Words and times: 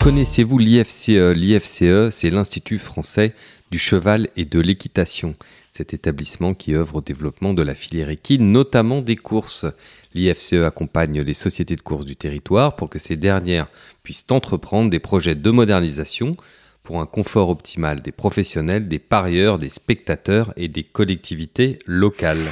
Connaissez-vous 0.00 0.58
l'IFCE 0.58 1.08
L'IFCE, 1.08 2.10
c'est 2.10 2.30
l'Institut 2.30 2.80
français 2.80 3.34
du 3.70 3.78
cheval 3.78 4.28
et 4.36 4.44
de 4.44 4.58
l'équitation. 4.58 5.36
Cet 5.70 5.94
établissement 5.94 6.54
qui 6.54 6.74
œuvre 6.74 6.96
au 6.96 7.00
développement 7.00 7.54
de 7.54 7.62
la 7.62 7.76
filière 7.76 8.08
équine, 8.08 8.50
notamment 8.50 9.00
des 9.00 9.14
courses. 9.14 9.66
L'IFCE 10.12 10.64
accompagne 10.64 11.20
les 11.20 11.34
sociétés 11.34 11.76
de 11.76 11.82
courses 11.82 12.04
du 12.04 12.16
territoire 12.16 12.74
pour 12.74 12.90
que 12.90 12.98
ces 12.98 13.16
dernières 13.16 13.66
puissent 14.02 14.26
entreprendre 14.30 14.90
des 14.90 14.98
projets 14.98 15.36
de 15.36 15.50
modernisation 15.50 16.34
pour 16.82 17.00
un 17.00 17.06
confort 17.06 17.48
optimal 17.48 18.02
des 18.02 18.12
professionnels, 18.12 18.88
des 18.88 18.98
parieurs, 18.98 19.58
des 19.58 19.70
spectateurs 19.70 20.52
et 20.56 20.66
des 20.66 20.82
collectivités 20.82 21.78
locales. 21.86 22.42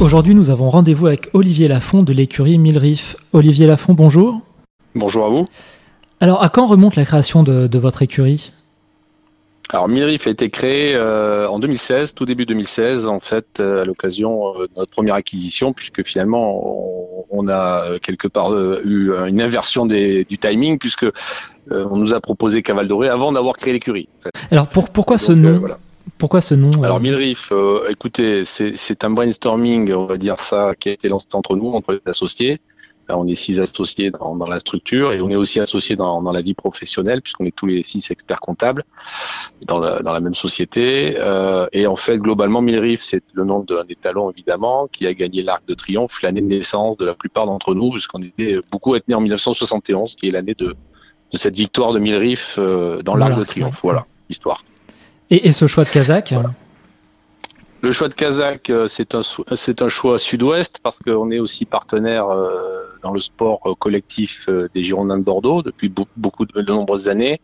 Aujourd'hui, 0.00 0.34
nous 0.34 0.48
avons 0.48 0.70
rendez-vous 0.70 1.06
avec 1.06 1.28
Olivier 1.34 1.68
Lafont 1.68 2.02
de 2.02 2.14
l'écurie 2.14 2.56
Milrif. 2.56 3.16
Olivier 3.34 3.66
Lafont, 3.66 3.92
bonjour. 3.92 4.40
Bonjour 4.94 5.26
à 5.26 5.28
vous. 5.28 5.44
Alors, 6.20 6.42
à 6.42 6.48
quand 6.48 6.66
remonte 6.66 6.96
la 6.96 7.04
création 7.04 7.42
de, 7.42 7.78
votre 7.78 8.00
écurie? 8.00 8.52
Alors, 9.70 9.88
Milrif 9.88 10.26
a 10.26 10.30
été 10.30 10.48
créé 10.48 10.94
euh, 10.94 11.46
en 11.46 11.58
2016, 11.58 12.14
tout 12.14 12.24
début 12.24 12.46
2016, 12.46 13.06
en 13.06 13.20
fait, 13.20 13.46
euh, 13.60 13.82
à 13.82 13.84
l'occasion 13.84 14.54
euh, 14.54 14.66
de 14.66 14.70
notre 14.78 14.90
première 14.90 15.14
acquisition, 15.14 15.74
puisque 15.74 16.02
finalement, 16.04 17.26
on, 17.30 17.48
a 17.48 17.98
quelque 18.00 18.28
part 18.28 18.52
eu 18.84 19.12
une 19.26 19.40
inversion 19.40 19.84
du 19.86 20.38
timing, 20.40 20.78
puisque 20.78 21.06
on 21.70 21.96
nous 21.96 22.14
a 22.14 22.20
proposé 22.20 22.62
Caval 22.62 22.88
Doré 22.88 23.08
avant 23.08 23.32
d'avoir 23.32 23.56
créé 23.56 23.72
l'écurie. 23.72 24.08
Alors, 24.50 24.68
pourquoi 24.68 25.18
ce 25.18 25.32
nom 25.32 25.62
Pourquoi 26.16 26.40
ce 26.40 26.54
nom 26.54 26.70
Alors, 26.82 27.00
Milrif, 27.00 27.52
écoutez, 27.88 28.44
c'est 28.44 29.04
un 29.04 29.10
brainstorming, 29.10 29.92
on 29.92 30.06
va 30.06 30.16
dire 30.16 30.40
ça, 30.40 30.74
qui 30.78 30.88
a 30.88 30.92
été 30.92 31.08
lancé 31.08 31.26
entre 31.34 31.54
nous, 31.54 31.72
entre 31.72 31.92
les 31.92 32.00
associés 32.06 32.60
on 33.08 33.26
est 33.26 33.34
six 33.34 33.60
associés 33.60 34.10
dans, 34.10 34.36
la 34.46 34.58
structure 34.58 35.12
et 35.12 35.20
on 35.20 35.30
est 35.30 35.36
aussi 35.36 35.60
associés 35.60 35.96
dans, 35.96 36.20
la 36.30 36.42
vie 36.42 36.54
professionnelle 36.54 37.22
puisqu'on 37.22 37.44
est 37.44 37.54
tous 37.54 37.66
les 37.66 37.82
six 37.82 38.10
experts 38.10 38.40
comptables 38.40 38.84
dans 39.66 39.78
la, 39.78 40.20
même 40.20 40.34
société. 40.34 41.16
Euh, 41.18 41.66
et 41.72 41.86
en 41.86 41.96
fait, 41.96 42.18
globalement, 42.18 42.60
Milrif, 42.60 43.02
c'est 43.02 43.22
le 43.34 43.44
nom 43.44 43.60
d'un 43.60 43.84
des 43.84 43.96
évidemment 44.30 44.88
qui 44.88 45.06
a 45.06 45.14
gagné 45.14 45.42
l'Arc 45.42 45.62
de 45.66 45.74
Triomphe, 45.74 46.22
l'année 46.22 46.40
de 46.40 46.46
naissance 46.46 46.96
de 46.96 47.04
la 47.04 47.14
plupart 47.14 47.46
d'entre 47.46 47.74
nous, 47.74 47.90
puisqu'on 47.90 48.20
était 48.20 48.58
beaucoup 48.70 48.94
à 48.94 48.98
être 48.98 49.08
nés 49.08 49.14
en 49.14 49.20
1971, 49.20 50.14
qui 50.16 50.28
est 50.28 50.30
l'année 50.30 50.54
de, 50.54 50.74
cette 51.34 51.56
victoire 51.56 51.92
de 51.92 51.98
Milrif 51.98 52.56
euh, 52.58 53.02
dans 53.02 53.14
l'Arc 53.14 53.38
de 53.38 53.44
Triomphe. 53.44 53.80
Voilà, 53.82 54.06
l'histoire. 54.28 54.64
Et, 55.30 55.52
ce 55.52 55.66
choix 55.66 55.84
de 55.84 55.90
Kazakh 55.90 56.34
le 57.80 57.92
choix 57.92 58.08
de 58.08 58.14
Kazakh, 58.14 58.70
euh, 58.70 58.88
c'est 58.88 59.14
un, 59.14 59.20
un 59.20 59.88
choix 59.88 60.18
sud-ouest 60.18 60.78
parce 60.82 60.98
qu'on 60.98 61.30
est 61.30 61.38
aussi 61.38 61.64
partenaire 61.64 62.28
euh, 62.28 62.77
dans 63.02 63.12
le 63.12 63.20
sport 63.20 63.60
euh, 63.66 63.74
collectif 63.74 64.48
des 64.74 64.82
Girondins 64.82 65.18
de 65.18 65.24
Bordeaux 65.24 65.62
depuis 65.62 65.92
beaucoup 66.16 66.46
de, 66.46 66.62
nombreuses 66.62 67.08
années 67.08 67.40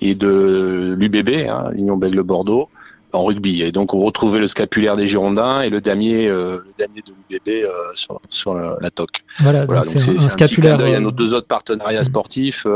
et 0.00 0.14
de 0.14 0.94
l'UBB, 0.98 1.48
hein, 1.48 1.70
l'Union 1.72 1.96
Bègle 1.96 2.22
Bordeaux 2.22 2.68
en 3.12 3.24
rugby. 3.24 3.62
Et 3.62 3.72
donc 3.72 3.92
on 3.92 3.98
retrouvait 3.98 4.38
le 4.38 4.46
scapulaire 4.46 4.96
des 4.96 5.08
Girondins 5.08 5.62
et 5.62 5.68
le 5.68 5.80
damier, 5.80 6.28
le 6.28 6.64
damier 6.78 7.02
de 7.04 7.12
l'UBB 7.28 7.66
sur, 7.94 8.20
sur 8.28 8.54
la, 8.54 8.90
toque. 8.90 9.24
Voilà, 9.40 9.66
donc 9.66 9.84
c'est 9.84 9.98
un, 9.98 10.20
scapulaire. 10.20 10.80
Il 10.86 10.92
y 10.92 10.94
a 10.94 11.00
nos 11.00 11.10
deux 11.10 11.34
autres 11.34 11.48
partenariats 11.48 12.04
sportifs 12.04 12.66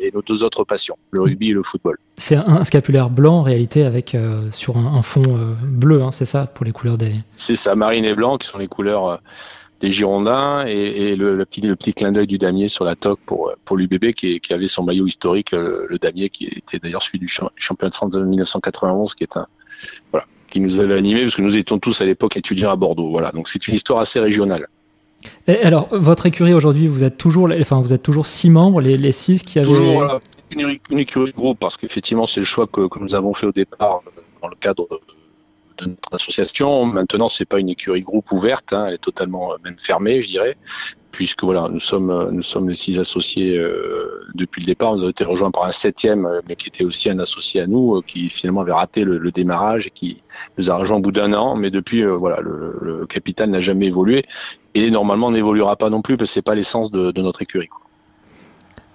et 0.00 0.10
nos 0.12 0.22
deux 0.22 0.42
autres 0.42 0.64
passions, 0.64 0.96
le 1.12 1.22
rugby 1.22 1.50
et 1.50 1.52
le 1.52 1.62
football. 1.62 1.98
C'est 2.16 2.34
un, 2.34 2.64
scapulaire 2.64 3.10
blanc 3.10 3.34
en 3.34 3.42
réalité 3.42 3.84
avec 3.84 4.16
sur 4.50 4.76
un, 4.76 5.02
fond 5.02 5.22
bleu, 5.62 6.02
hein, 6.02 6.10
c'est 6.10 6.24
ça 6.24 6.46
pour 6.46 6.64
les 6.64 6.72
couleurs 6.72 6.98
des. 6.98 7.14
C'est 7.36 7.56
ça, 7.56 7.76
marine 7.76 8.04
et 8.04 8.14
blanc 8.14 8.38
qui 8.38 8.48
sont 8.48 8.58
les 8.58 8.68
couleurs 8.68 9.20
des 9.80 9.92
Girondins 9.92 10.64
et, 10.66 11.16
le, 11.16 11.44
petit, 11.44 11.60
le 11.60 11.76
petit 11.76 11.92
clin 11.92 12.12
d'œil 12.12 12.26
du 12.26 12.38
damier 12.38 12.68
sur 12.68 12.84
la 12.84 12.96
toque 12.96 13.20
pour, 13.26 13.52
pour 13.64 13.76
l'UBB 13.76 14.12
qui, 14.12 14.40
qui, 14.40 14.54
avait 14.54 14.68
son 14.68 14.82
maillot 14.82 15.06
historique, 15.06 15.52
le, 15.52 15.98
damier 16.00 16.30
qui 16.30 16.46
était 16.46 16.78
d'ailleurs 16.78 17.02
celui 17.02 17.18
du 17.18 17.28
championnat 17.28 17.90
de 17.90 17.94
France 17.94 18.10
de 18.10 18.22
1991 18.22 19.14
qui 19.14 19.24
est 19.24 19.36
un 19.36 19.46
voilà 20.12 20.26
qui 20.48 20.60
nous 20.60 20.80
avait 20.80 20.94
animé 20.94 21.22
parce 21.22 21.34
que 21.34 21.42
nous 21.42 21.56
étions 21.56 21.78
tous 21.78 22.00
à 22.00 22.04
l'époque 22.04 22.36
étudiants 22.36 22.70
à 22.70 22.76
Bordeaux. 22.76 23.10
Voilà, 23.10 23.32
donc 23.32 23.48
c'est 23.48 23.66
une 23.68 23.74
histoire 23.74 24.00
assez 24.00 24.20
régionale. 24.20 24.68
Et 25.48 25.58
alors, 25.58 25.88
votre 25.90 26.26
écurie 26.26 26.54
aujourd'hui, 26.54 26.86
vous 26.86 27.04
êtes 27.04 27.16
toujours, 27.16 27.50
enfin, 27.60 27.80
vous 27.80 27.92
êtes 27.92 28.02
toujours 28.02 28.26
six 28.26 28.50
membres, 28.50 28.80
les, 28.80 28.96
les 28.96 29.12
six 29.12 29.42
qui 29.42 29.58
avaient. 29.58 29.66
Toujours, 29.66 30.20
une, 30.52 30.78
une, 30.90 30.98
écurie 30.98 31.32
de 31.32 31.36
groupe 31.36 31.58
parce 31.58 31.76
qu'effectivement, 31.76 32.26
c'est 32.26 32.40
le 32.40 32.46
choix 32.46 32.66
que, 32.66 32.88
que, 32.88 32.98
nous 33.00 33.14
avons 33.14 33.34
fait 33.34 33.46
au 33.46 33.52
départ 33.52 34.02
euh, 34.06 34.20
dans 34.40 34.48
le 34.48 34.56
cadre 34.56 34.86
de 35.78 35.86
notre 35.86 36.14
association. 36.14 36.84
Maintenant, 36.84 37.28
c'est 37.28 37.44
pas 37.44 37.58
une 37.58 37.68
écurie 37.68 38.02
groupe 38.02 38.30
ouverte, 38.32 38.72
hein, 38.72 38.86
elle 38.88 38.94
est 38.94 38.98
totalement 38.98 39.52
euh, 39.52 39.56
même 39.64 39.76
fermée, 39.78 40.22
je 40.22 40.28
dirais, 40.28 40.56
puisque 41.12 41.44
voilà, 41.44 41.68
nous 41.70 41.80
sommes 41.80 42.10
euh, 42.10 42.30
nous 42.30 42.42
sommes 42.42 42.68
les 42.68 42.74
six 42.74 42.98
associés 42.98 43.56
euh, 43.56 44.26
depuis 44.34 44.60
le 44.62 44.66
départ. 44.66 44.92
On 44.92 45.06
a 45.06 45.08
été 45.08 45.24
rejoints 45.24 45.50
par 45.50 45.64
un 45.64 45.70
septième, 45.70 46.28
mais 46.48 46.56
qui 46.56 46.68
était 46.68 46.84
aussi 46.84 47.10
un 47.10 47.18
associé 47.18 47.60
à 47.60 47.66
nous, 47.66 48.02
qui 48.06 48.28
finalement 48.28 48.62
avait 48.62 48.72
raté 48.72 49.04
le, 49.04 49.30
démarrage 49.30 49.86
et 49.88 49.90
qui 49.90 50.22
nous 50.58 50.70
a 50.70 50.76
rejoint 50.76 50.98
au 50.98 51.00
bout 51.00 51.12
d'un 51.12 51.32
an. 51.32 51.56
Mais 51.56 51.70
depuis, 51.70 52.04
voilà, 52.04 52.40
le, 52.40 53.06
capital 53.06 53.50
n'a 53.50 53.60
jamais 53.60 53.86
évolué 53.86 54.24
et 54.74 54.90
normalement 54.90 55.30
n'évoluera 55.30 55.76
pas 55.76 55.90
non 55.90 56.02
plus 56.02 56.16
parce 56.16 56.30
que 56.30 56.34
c'est 56.34 56.42
pas 56.42 56.54
l'essence 56.54 56.90
de, 56.90 57.20
notre 57.20 57.42
écurie. 57.42 57.68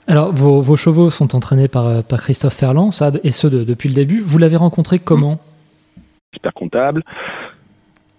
Alors, 0.08 0.34
vos, 0.34 0.76
chevaux 0.76 1.10
sont 1.10 1.36
entraînés 1.36 1.68
par, 1.68 2.04
Christophe 2.18 2.56
Ferland, 2.56 2.90
et 3.24 3.32
ce 3.32 3.48
depuis 3.48 3.90
le 3.90 3.96
début. 3.96 4.22
Vous 4.22 4.38
l'avez 4.38 4.58
rencontré 4.58 5.00
comment? 5.00 5.40
Expert 6.34 6.54
comptable. 6.54 7.04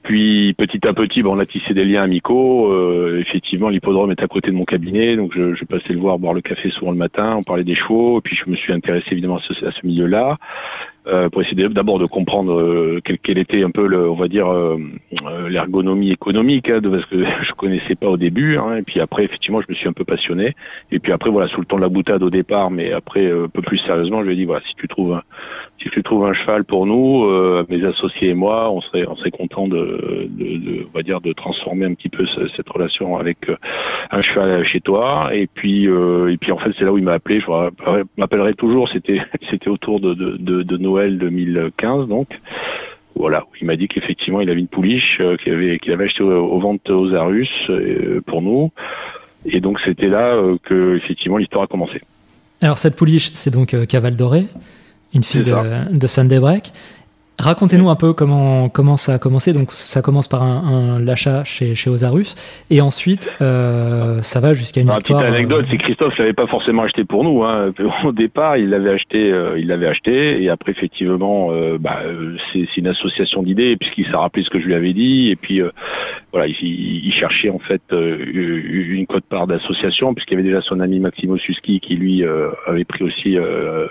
Puis 0.03 0.53
petit 0.55 0.87
à 0.87 0.93
petit, 0.93 1.23
bon, 1.23 1.37
on 1.37 1.39
a 1.39 1.47
tissé 1.47 1.75
des 1.75 1.85
liens 1.85 2.03
amicaux. 2.03 2.73
Euh, 2.73 3.21
effectivement, 3.21 3.69
l'hippodrome 3.69 4.11
est 4.11 4.23
à 4.23 4.27
côté 4.27 4.51
de 4.51 4.57
mon 4.57 4.65
cabinet, 4.65 5.17
donc 5.17 5.33
je, 5.35 5.55
je, 5.55 5.65
passais 5.65 5.93
le 5.93 6.01
voir 6.01 6.19
boire 6.19 6.35
le 6.35 6.41
café 6.41 6.71
souvent 6.71 6.91
le 6.91 6.97
matin. 6.97 7.37
On 7.37 7.45
parlait 7.45 7.65
des 7.65 7.77
chevaux, 7.77 8.19
et 8.19 8.21
puis 8.21 8.35
je 8.35 8.51
me 8.51 8.57
suis 8.57 8.73
intéressé 8.73 9.07
évidemment 9.13 9.37
à 9.37 9.41
ce, 9.41 9.87
milieu-là. 9.87 10.39
Euh, 11.09 11.29
pour 11.29 11.43
essayer 11.43 11.69
d'abord 11.69 11.99
de 11.99 12.07
comprendre 12.07 12.61
euh, 12.61 13.01
quelle, 13.03 13.39
était 13.39 13.65
un 13.65 13.71
peu, 13.71 13.89
le, 13.89 14.09
on 14.09 14.15
va 14.15 14.29
dire, 14.29 14.49
euh, 14.49 14.79
l'ergonomie 15.49 16.13
économique, 16.13 16.71
hein, 16.71 16.81
de, 16.81 16.89
parce 16.89 17.07
que 17.07 17.25
je 17.43 17.53
connaissais 17.55 17.97
pas 17.97 18.07
au 18.09 18.17
début. 18.17 18.57
Hein, 18.57 18.77
et 18.77 18.83
puis 18.83 19.01
après, 19.01 19.25
effectivement, 19.25 19.61
je 19.61 19.67
me 19.69 19.75
suis 19.75 19.89
un 19.89 19.93
peu 19.93 20.05
passionné. 20.05 20.55
Et 20.93 21.01
puis 21.01 21.11
après, 21.11 21.31
voilà, 21.31 21.49
sous 21.49 21.61
le 21.61 21.67
ton 21.67 21.77
de 21.77 21.83
la 21.83 21.89
boutade 21.89 22.23
au 22.23 22.31
départ, 22.31 22.71
mais 22.71 22.93
après, 22.93 23.33
un 23.33 23.49
peu 23.49 23.63
plus 23.63 23.79
sérieusement, 23.79 24.21
je 24.21 24.27
lui 24.27 24.35
ai 24.35 24.37
dit, 24.37 24.45
voilà, 24.45 24.63
si 24.65 24.77
tu 24.77 24.87
trouves 24.87 25.15
un, 25.15 25.23
si 25.83 25.91
tu 25.91 26.03
trouves 26.03 26.25
un 26.27 26.33
cheval 26.33 26.65
pour 26.65 26.87
nous, 26.87 27.25
euh, 27.25 27.67
mes 27.69 27.85
associés 27.85 28.31
et 28.31 28.35
moi, 28.35 28.71
on 28.71 28.81
serait, 28.81 29.07
on 29.09 29.17
serait 29.17 29.31
content 29.31 29.67
de, 29.67 30.29
de, 30.31 30.57
de, 30.57 30.87
on 30.89 30.97
va 30.97 31.03
dire, 31.03 31.21
de 31.21 31.33
transformer 31.33 31.87
un 31.87 31.95
petit 31.95 32.09
peu 32.09 32.25
cette 32.27 32.69
relation 32.69 33.17
avec 33.17 33.49
euh, 33.49 33.57
un 34.11 34.21
cheval 34.21 34.65
chez 34.65 34.81
toi. 34.81 35.31
Et 35.33 35.47
puis, 35.47 35.89
euh, 35.89 36.33
et 36.33 36.37
puis 36.37 36.53
en 36.53 36.59
fait, 36.59 36.71
c'est 36.79 36.85
là 36.85 36.93
où 36.93 36.99
il 36.99 37.05
m'a 37.05 37.15
appelé. 37.15 37.41
Je 37.41 38.05
m'appellerai 38.17 38.55
toujours. 38.55 38.89
C'était, 38.89 39.21
c'était 39.51 39.69
autour 39.69 40.01
de, 40.01 40.15
de, 40.15 40.63
de, 40.63 40.77
Noël 40.93 41.19
2015, 41.19 42.09
donc. 42.09 42.29
Voilà, 43.15 43.45
il 43.61 43.67
m'a 43.67 43.77
dit 43.77 43.89
qu'effectivement 43.89 44.41
il 44.41 44.49
avait 44.49 44.59
une 44.59 44.69
pouliche 44.69 45.21
qu'il 45.43 45.53
avait, 45.53 45.79
qu'il 45.79 45.93
avait 45.93 46.05
acheté 46.05 46.23
aux, 46.23 46.59
ventes 46.59 46.89
aux 46.89 47.13
Arus 47.13 47.71
pour 48.25 48.41
nous. 48.41 48.73
Et 49.45 49.61
donc 49.61 49.81
c'était 49.85 50.09
là 50.09 50.35
que 50.63 50.97
effectivement 50.97 51.37
l'histoire 51.37 51.65
a 51.65 51.67
commencé. 51.67 52.01
Alors 52.63 52.79
cette 52.79 52.97
pouliche, 52.97 53.31
c'est 53.35 53.53
donc 53.53 53.77
Caval 53.87 54.17
Doré 54.17 54.47
une 55.15 55.23
fille 55.23 55.43
de, 55.43 55.95
de 55.95 56.07
Sunday 56.07 56.39
Break. 56.39 56.73
Racontez-nous 57.43 57.91
un 57.91 57.97
peu 57.97 58.13
comment, 58.13 58.69
comment 58.69 58.97
ça 58.97 59.15
a 59.15 59.19
commencé. 59.19 59.53
Donc, 59.53 59.73
ça 59.73 60.01
commence 60.01 60.29
par 60.29 60.45
un, 60.45 61.01
l'achat 61.01 61.43
chez, 61.43 61.75
chez 61.75 61.91
Osarus, 61.91 62.37
et 62.71 62.81
ensuite, 62.81 63.29
euh, 63.41 64.23
ça 64.23 64.39
va 64.39 64.55
jusqu'à 64.55 64.81
une 64.81 64.91
victoire. 64.91 65.23
Petite 65.23 65.35
anecdote, 65.35 65.65
euh, 65.65 65.69
c'est 65.69 65.79
Christophe 65.79 66.17
l'avait 66.19 66.35
pas 66.35 66.47
forcément 66.47 66.85
acheté 66.85 67.05
pour 67.05 67.25
nous. 67.25 67.43
Hein. 67.43 67.73
Au 68.05 68.13
départ, 68.13 68.59
il 68.59 68.71
l'avait 68.71 68.91
acheté, 68.91 69.33
euh, 69.33 69.59
il 69.59 69.67
l'avait 69.67 69.89
acheté, 69.89 70.41
et 70.41 70.51
après, 70.51 70.71
effectivement, 70.71 71.51
bah, 71.81 72.03
c'est, 72.53 72.77
une 72.77 72.87
association 72.87 73.43
d'idées, 73.43 73.77
puisqu'il 73.77 74.07
s'est 74.07 74.17
rappelé 74.17 74.45
ce 74.45 74.51
que 74.51 74.61
je 74.61 74.67
lui 74.67 74.75
avais 74.75 74.93
dit, 74.93 75.31
et 75.31 75.37
puis 75.37 75.61
voilà, 76.31 76.47
il, 76.47 77.13
cherchait 77.13 77.51
en 77.51 77.59
fait 77.59 77.83
une 77.91 79.07
cote-part 79.07 79.49
d'association, 79.49 80.15
puisqu'il 80.15 80.35
y 80.35 80.37
avait 80.37 80.49
déjà 80.49 80.63
son 80.63 80.79
ami 80.79 81.01
Maximo 81.01 81.37
Suski 81.39 81.81
qui 81.81 81.97
lui 81.97 82.25
avait 82.67 82.85
pris 82.85 83.03
aussi 83.03 83.37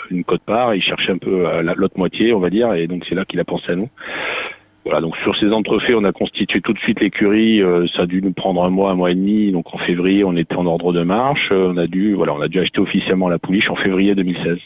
une 0.09 0.23
cote-part. 0.23 0.73
Il 0.73 0.81
cherchait 0.81 1.11
un 1.11 1.17
peu 1.17 1.45
l'autre 1.75 1.97
moitié, 1.97 2.33
on 2.33 2.39
va 2.39 2.49
dire, 2.49 2.73
et 2.73 2.87
donc 2.87 3.03
c'est 3.07 3.15
là 3.15 3.25
qu'il 3.25 3.40
a 3.41 3.71
à 3.71 3.75
nous. 3.75 3.89
Voilà, 4.83 4.99
donc 4.99 5.15
sur 5.17 5.35
ces 5.35 5.51
entrefaits, 5.51 5.95
on 5.95 6.03
a 6.05 6.11
constitué 6.11 6.59
tout 6.59 6.73
de 6.73 6.79
suite 6.79 7.01
l'écurie. 7.01 7.61
Euh, 7.61 7.85
ça 7.87 8.03
a 8.03 8.05
dû 8.07 8.19
nous 8.21 8.33
prendre 8.33 8.63
un 8.63 8.71
mois, 8.71 8.91
un 8.91 8.95
mois 8.95 9.11
et 9.11 9.15
demi. 9.15 9.51
Donc 9.51 9.73
en 9.75 9.77
février, 9.77 10.23
on 10.23 10.35
était 10.35 10.55
en 10.55 10.65
ordre 10.65 10.91
de 10.91 11.03
marche. 11.03 11.49
Euh, 11.51 11.71
on 11.71 11.77
a 11.77 11.85
dû, 11.85 12.15
voilà, 12.15 12.33
on 12.33 12.41
a 12.41 12.47
dû 12.47 12.59
acheter 12.59 12.79
officiellement 12.79 13.29
la 13.29 13.37
pouliche 13.37 13.69
en 13.69 13.75
février 13.75 14.15
2016. 14.15 14.57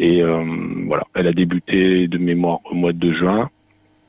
Et 0.00 0.22
euh, 0.22 0.44
voilà, 0.86 1.04
elle 1.14 1.26
a 1.28 1.32
débuté 1.32 2.08
de 2.08 2.18
mémoire 2.18 2.60
au 2.70 2.74
mois 2.74 2.92
de 2.92 3.12
juin. 3.12 3.48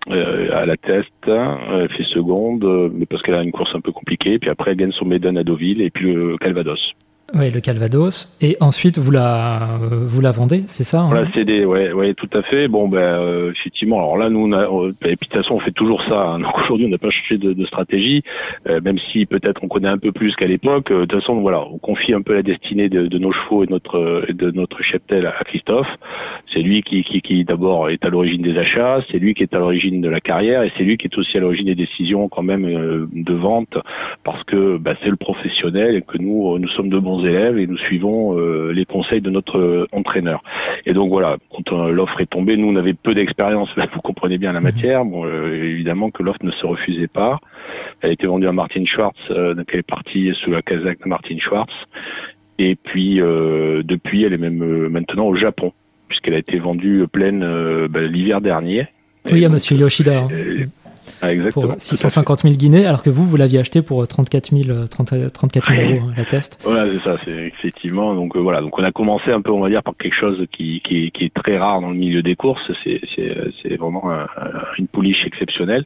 à 0.10 0.66
la 0.66 0.76
test, 0.76 1.14
elle 1.28 1.90
fait 1.90 2.04
seconde, 2.04 2.92
parce 3.10 3.22
qu'elle 3.22 3.36
a 3.36 3.44
une 3.44 3.52
course 3.52 3.76
un 3.76 3.82
peu 3.82 3.94
compliquée. 3.94 4.40
Puis 4.40 4.50
après, 4.50 4.72
elle 4.72 4.78
gagne 4.78 4.92
son 4.92 5.06
Maiden 5.06 5.38
à 5.38 5.44
Deauville 5.44 5.82
et 5.82 5.90
puis 5.90 6.12
le 6.12 6.38
Calvados. 6.38 6.96
Oui, 7.36 7.52
le 7.52 7.60
Calvados. 7.60 8.38
Et 8.42 8.58
ensuite, 8.60 8.98
vous 8.98 9.12
la, 9.12 9.78
vous 9.82 10.22
la 10.22 10.32
vendez, 10.32 10.64
c'est 10.68 10.84
ça 10.84 11.06
On 11.06 11.14
la 11.14 11.32
cédé, 11.32 11.64
ouais, 11.64 11.92
ouais, 11.92 12.14
tout 12.14 12.30
à 12.34 12.42
fait. 12.42 12.68
Bon, 12.68 12.88
ben, 12.88 13.00
euh, 13.00 13.52
effectivement, 13.52 13.98
alors 13.98 14.18
là, 14.18 14.30
nous, 14.30 14.48
et 14.52 14.92
puis 14.94 15.14
de 15.14 15.16
toute 15.16 15.34
façon, 15.34 15.56
on 15.56 15.60
fait 15.60 15.72
toujours 15.72 16.02
ça. 16.04 16.22
Hein. 16.22 16.40
Donc 16.40 16.58
aujourd'hui, 16.58 16.88
on 16.88 16.90
n'a 16.90 16.98
pas 16.98 17.10
changé 17.10 17.38
de, 17.38 17.54
de 17.54 17.66
stratégie, 17.66 18.24
euh, 18.68 18.82
même 18.82 18.98
si 18.98 19.26
peut-être 19.26 19.64
on 19.64 19.68
connaît 19.68 19.90
un 19.90 19.98
peu 19.98 20.12
plus 20.12 20.36
qu'à 20.36 20.48
l'époque. 20.48 20.92
Euh, 20.92 21.02
de 21.02 21.06
toute 21.06 21.20
façon, 21.22 21.36
voilà, 21.42 21.64
on 21.72 21.78
confie 21.78 22.14
un 22.14 22.22
peu 22.22 22.34
la 22.34 22.42
destinée 22.42 22.90
de, 22.90 23.08
de 23.08 23.18
nos 23.20 23.32
chevaux 23.32 23.64
et 23.64 23.68
notre, 23.68 24.26
de 24.30 24.52
notre 24.52 24.82
cheptel 24.82 25.28
à 25.28 25.44
Christophe. 25.44 25.90
C'est 26.52 26.62
lui 26.62 26.82
qui, 26.82 27.04
qui, 27.04 27.44
d'abord 27.44 27.90
est 27.90 28.04
à 28.06 28.10
l'origine 28.10 28.42
des 28.42 28.58
achats, 28.58 29.02
c'est 29.12 29.20
lui 29.20 29.36
qui 29.36 29.44
est 29.44 29.54
à 29.54 29.60
l'origine 29.60 30.02
de 30.02 30.10
la 30.10 30.20
carrière, 30.20 30.64
et 30.64 30.72
c'est 30.78 30.84
lui 30.84 30.98
qui 30.98 31.08
est 31.08 31.18
aussi 31.18 31.38
à 31.38 31.42
l'origine 31.42 31.68
des 31.68 31.76
décisions 31.76 32.28
quand 32.28 32.42
même 32.42 33.08
de 33.14 33.34
vente, 33.34 33.78
parce 34.24 34.44
que 34.44 34.78
bah, 34.78 34.96
c'est 35.04 35.10
le 35.10 35.16
professionnel 35.16 35.96
et 35.96 36.02
que 36.02 36.18
nous, 36.18 36.58
nous 36.58 36.68
sommes 36.70 36.90
de 36.90 36.98
bons 36.98 37.19
élèves 37.26 37.58
et 37.58 37.68
nous 37.68 37.78
suivons 37.78 38.38
euh, 38.38 38.72
les 38.72 38.86
conseils 38.86 39.22
de 39.22 39.30
notre 39.30 39.58
euh, 39.58 39.88
entraîneur. 39.92 40.44
Et 40.86 40.94
donc 40.94 41.10
voilà, 41.10 41.38
quand 41.52 41.74
euh, 41.74 41.92
l'offre 41.92 42.20
est 42.22 42.26
tombée, 42.26 42.58
nous 42.58 42.68
on 42.68 42.76
avait 42.76 42.94
peu 42.94 43.14
d'expérience, 43.14 43.70
vous 43.94 44.02
comprenez 44.02 44.38
bien 44.38 44.52
la 44.52 44.60
mhm. 44.60 44.64
matière. 44.64 45.06
Bon, 45.06 45.26
évidemment 45.28 46.12
que 46.12 46.24
l'offre 46.24 46.44
ne 46.44 46.52
se 46.52 46.66
refusait 46.66 47.08
pas. 47.08 47.40
Elle 48.02 48.12
a 48.12 48.14
été 48.14 48.28
vendue 48.28 48.48
à 48.48 48.52
Martin 48.52 48.86
Schwartz, 48.86 49.20
donc 49.30 49.66
elle 49.72 49.80
est 49.80 49.84
partie 49.84 50.32
sous 50.34 50.52
la 50.52 50.62
casaque 50.62 51.00
de 51.04 51.10
Martin 51.10 51.38
Schwartz. 51.38 51.74
Et 52.58 52.76
puis 52.76 53.18
depuis, 53.18 54.24
elle 54.24 54.34
est 54.34 54.38
même 54.38 54.88
maintenant 54.90 55.28
au 55.28 55.36
Japon, 55.36 55.72
puisqu'elle 56.08 56.34
a 56.34 56.40
été 56.40 56.60
vendue 56.60 57.06
pleine 57.12 57.88
bah, 57.88 58.02
l'hiver 58.02 58.42
dernier. 58.42 58.88
Oui, 59.32 59.46
à 59.46 59.50
Monsieur 59.50 59.78
Yoshida. 59.78 60.22
Hein. 60.24 60.28
Ah, 61.22 61.30
pour 61.52 61.76
650 61.78 62.42
000 62.42 62.56
guinées, 62.56 62.86
alors 62.86 63.02
que 63.02 63.10
vous, 63.10 63.26
vous 63.26 63.36
l'aviez 63.36 63.60
acheté 63.60 63.82
pour 63.82 64.08
34 64.08 64.56
000, 64.56 64.88
34 64.88 65.70
000 65.76 65.92
euros 65.92 66.08
hein, 66.08 66.14
la 66.18 66.26
test. 66.26 66.60
Voilà, 66.70 66.92
c'est 66.92 67.00
ça, 67.00 67.18
c'est 67.26 67.32
effectivement. 67.32 68.14
Donc 68.14 68.36
euh, 68.36 68.40
voilà, 68.40 68.62
donc 68.62 68.78
on 68.78 68.84
a 68.84 68.92
commencé 68.92 69.32
un 69.32 69.42
peu, 69.42 69.52
on 69.52 69.60
va 69.60 69.70
dire, 69.70 69.84
par 69.84 69.96
quelque 69.98 70.16
chose 70.16 70.46
qui, 70.52 70.82
qui, 70.82 71.12
qui 71.12 71.26
est 71.26 71.34
très 71.34 71.58
rare 71.58 71.82
dans 71.82 71.90
le 71.90 71.96
milieu 71.96 72.22
des 72.22 72.36
courses. 72.36 72.72
C'est 72.84 73.76
vraiment 73.78 74.04
une 74.78 74.88
pouliche 74.88 75.26
exceptionnelle. 75.26 75.86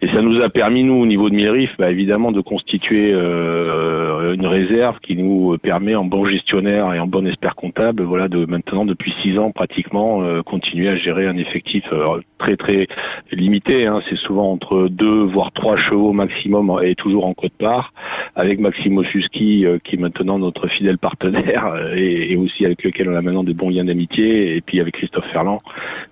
Et 0.00 0.06
ça 0.08 0.22
nous 0.22 0.40
a 0.40 0.48
permis, 0.48 0.84
nous, 0.84 0.94
au 0.94 1.06
niveau 1.06 1.28
de 1.28 1.34
Milrif, 1.34 1.74
bah, 1.76 1.90
évidemment, 1.90 2.30
de 2.30 2.40
constituer 2.40 3.10
euh, 3.12 4.32
une 4.32 4.46
réserve 4.46 5.00
qui 5.00 5.16
nous 5.16 5.58
permet, 5.58 5.96
en 5.96 6.04
bon 6.04 6.24
gestionnaire 6.24 6.94
et 6.94 7.00
en 7.00 7.08
bon 7.08 7.26
expert 7.26 7.56
comptable, 7.56 8.04
voilà, 8.04 8.28
de 8.28 8.46
maintenant, 8.46 8.84
depuis 8.84 9.12
six 9.20 9.36
ans 9.40 9.50
pratiquement, 9.50 10.22
euh, 10.22 10.42
continuer 10.42 10.88
à 10.88 10.94
gérer 10.94 11.26
un 11.26 11.36
effectif 11.36 11.84
euh, 11.92 12.20
très 12.38 12.56
très 12.56 12.86
limité. 13.32 13.86
Hein. 13.86 14.00
C'est 14.08 14.16
souvent 14.16 14.52
entre 14.52 14.86
deux 14.88 15.24
voire 15.24 15.50
trois 15.50 15.76
chevaux 15.76 16.12
maximum 16.12 16.78
et 16.80 16.94
toujours 16.94 17.26
en 17.26 17.34
côte 17.34 17.54
part, 17.58 17.92
avec 18.36 18.60
Maximo 18.60 19.02
Suski, 19.02 19.66
qui 19.82 19.96
est 19.96 19.98
maintenant 19.98 20.38
notre 20.38 20.68
fidèle 20.68 20.98
partenaire 20.98 21.74
et, 21.96 22.32
et, 22.32 22.36
aussi 22.36 22.64
avec 22.64 22.84
lequel 22.84 23.08
on 23.10 23.16
a 23.16 23.22
maintenant 23.22 23.42
des 23.42 23.54
bons 23.54 23.70
liens 23.70 23.84
d'amitié, 23.84 24.54
et 24.54 24.60
puis 24.60 24.80
avec 24.80 24.94
Christophe 24.94 25.26
Ferland. 25.32 25.58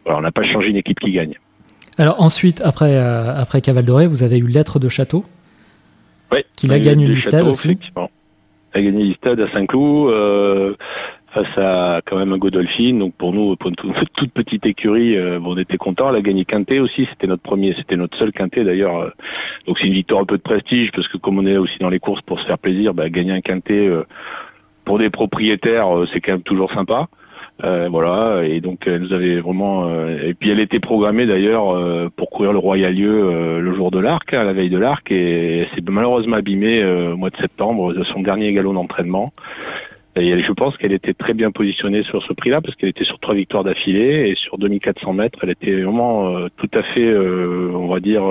Voilà, 0.04 0.18
on 0.18 0.22
n'a 0.22 0.32
pas 0.32 0.42
changé 0.42 0.70
une 0.70 0.76
équipe 0.76 0.98
qui 0.98 1.12
gagne. 1.12 1.34
Alors 1.98 2.20
ensuite, 2.20 2.60
après, 2.60 2.94
euh, 2.94 3.34
après 3.34 3.60
Caval 3.60 3.84
Doré, 3.84 4.06
vous 4.06 4.22
avez 4.22 4.38
eu 4.38 4.46
Lettre 4.46 4.78
de 4.78 4.88
Château. 4.88 5.24
Oui. 6.32 6.40
Qui 6.56 6.70
a 6.72 6.78
gagné 6.78 7.06
Listade 7.06 7.46
aussi. 7.46 7.78
A 8.74 8.80
gagné 8.80 9.04
Listade 9.04 9.40
à 9.40 9.50
Saint-Cloud. 9.52 10.14
Euh, 10.14 10.74
face 11.36 11.58
à 11.58 12.00
quand 12.06 12.16
même 12.16 12.32
un 12.32 12.38
Godolphin. 12.38 12.94
Donc 12.98 13.14
pour 13.14 13.32
nous, 13.32 13.56
pour 13.56 13.70
une 13.70 13.76
toute 13.76 14.32
petite 14.32 14.64
écurie, 14.64 15.16
euh, 15.16 15.38
on 15.44 15.56
était 15.56 15.76
contents. 15.76 16.08
Elle 16.08 16.16
a 16.16 16.20
gagné 16.22 16.44
Quintet 16.44 16.78
aussi. 16.78 17.06
C'était 17.10 17.26
notre 17.26 17.42
premier, 17.42 17.74
c'était 17.74 17.96
notre 17.96 18.16
seul 18.16 18.32
Quintet 18.32 18.64
d'ailleurs. 18.64 18.96
Euh. 18.96 19.10
donc 19.66 19.78
c'est 19.78 19.86
une 19.86 19.92
victoire 19.92 20.22
un 20.22 20.24
peu 20.24 20.36
de 20.36 20.42
prestige 20.42 20.90
parce 20.92 21.08
que 21.08 21.18
comme 21.18 21.38
on 21.38 21.46
est 21.46 21.58
aussi 21.58 21.78
dans 21.78 21.90
les 21.90 21.98
courses 21.98 22.22
pour 22.22 22.40
se 22.40 22.46
faire 22.46 22.58
plaisir, 22.58 22.94
bah, 22.94 23.08
gagner 23.10 23.32
un 23.32 23.40
Quintet 23.42 23.90
pour 24.84 24.98
des 24.98 25.10
propriétaires, 25.10 25.88
c'est 26.12 26.20
quand 26.20 26.32
même 26.32 26.42
toujours 26.42 26.72
sympa. 26.72 27.08
Euh, 27.64 27.88
voilà, 27.90 28.44
et 28.44 28.60
donc 28.60 28.86
elle 28.86 29.00
nous 29.00 29.12
avait 29.14 29.40
vraiment. 29.40 29.88
Euh, 29.88 30.28
et 30.28 30.34
puis 30.34 30.50
elle 30.50 30.60
était 30.60 30.78
programmée 30.78 31.24
d'ailleurs 31.24 31.70
euh, 31.70 32.10
pour 32.14 32.28
courir 32.28 32.52
le 32.52 32.58
Royal 32.58 32.94
Lieu 32.94 33.60
le 33.60 33.74
jour 33.74 33.90
de 33.90 33.98
l'Arc, 33.98 34.32
à 34.34 34.44
la 34.44 34.52
veille 34.52 34.68
de 34.68 34.78
l'Arc, 34.78 35.10
et 35.10 35.66
s'est 35.74 35.82
malheureusement 35.88 36.36
abîmée 36.36 36.84
au 36.84 37.16
mois 37.16 37.30
de 37.30 37.36
septembre 37.36 37.94
de 37.94 38.04
son 38.04 38.20
dernier 38.20 38.52
galop 38.52 38.74
d'entraînement. 38.74 39.32
Et 40.18 40.40
je 40.40 40.52
pense 40.52 40.76
qu'elle 40.78 40.92
était 40.92 41.12
très 41.12 41.34
bien 41.34 41.50
positionnée 41.50 42.02
sur 42.02 42.22
ce 42.22 42.32
prix-là 42.32 42.62
parce 42.62 42.74
qu'elle 42.74 42.88
était 42.88 43.04
sur 43.04 43.18
trois 43.18 43.34
victoires 43.34 43.64
d'affilée 43.64 44.30
et 44.30 44.34
sur 44.34 44.56
2400 44.56 45.12
mètres, 45.12 45.38
elle 45.42 45.50
était 45.50 45.82
vraiment 45.82 46.48
tout 46.56 46.70
à 46.72 46.82
fait, 46.82 47.14
on 47.16 47.86
va 47.86 48.00
dire 48.00 48.22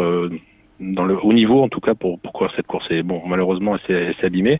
dans 0.80 1.06
le 1.06 1.18
haut 1.22 1.34
niveau 1.34 1.62
en 1.62 1.70
tout 1.70 1.80
cas 1.80 1.94
pour, 1.94 2.20
pour 2.20 2.34
courir 2.34 2.52
cette 2.56 2.68
course. 2.68 2.88
Et 2.92 3.04
bon, 3.04 3.22
malheureusement, 3.26 3.78
elle 3.88 4.14
s'est 4.16 4.26
abîmée. 4.26 4.60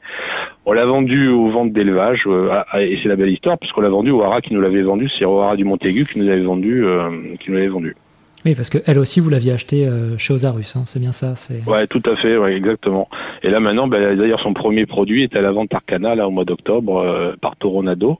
On 0.66 0.74
l'a 0.74 0.86
vendu 0.86 1.28
aux 1.30 1.50
ventes 1.50 1.74
d'élevage 1.74 2.24
euh, 2.28 2.62
et 2.80 2.98
c'est 3.02 3.10
la 3.10 3.16
belle 3.16 3.30
histoire 3.30 3.58
puisqu'on 3.58 3.82
l'a 3.82 3.90
vendu 3.90 4.12
au 4.12 4.24
Hara 4.24 4.42
qui 4.42 4.54
nous 4.54 4.62
l'avait 4.62 4.82
vendu, 4.82 5.10
c'est 5.10 5.26
au 5.26 5.40
Hara 5.40 5.56
du 5.56 5.66
Montaigu 5.66 6.06
qui 6.06 6.20
nous 6.20 6.30
avait 6.30 6.42
vendu, 6.42 6.86
euh, 6.86 7.10
qui 7.40 7.50
nous 7.50 7.58
l'avait 7.58 7.68
vendu. 7.68 7.96
Oui, 8.46 8.54
parce 8.54 8.70
que 8.70 8.78
elle 8.86 9.00
aussi, 9.00 9.20
vous 9.20 9.32
l'aviez 9.32 9.54
acheté 9.54 9.88
euh, 9.88 10.20
chez 10.20 10.32
Osarus, 10.32 10.76
hein, 10.76 10.84
c'est 10.86 11.00
bien 11.00 11.12
ça. 11.12 11.34
Ouais, 11.66 11.88
tout 11.88 12.04
à 12.06 12.16
fait, 12.16 12.38
ouais, 12.38 12.56
exactement. 12.56 13.10
Et 13.42 13.50
là 13.50 13.60
maintenant, 13.60 13.88
ben, 13.88 14.16
d'ailleurs, 14.16 14.40
son 14.40 14.54
premier 14.54 14.86
produit 14.86 15.24
est 15.24 15.36
à 15.36 15.42
la 15.42 15.52
vente 15.52 15.74
Arcana 15.74 16.14
là 16.14 16.28
au 16.28 16.32
mois 16.32 16.46
d'octobre 16.46 17.36
par 17.42 17.56
Toronado. 17.56 18.20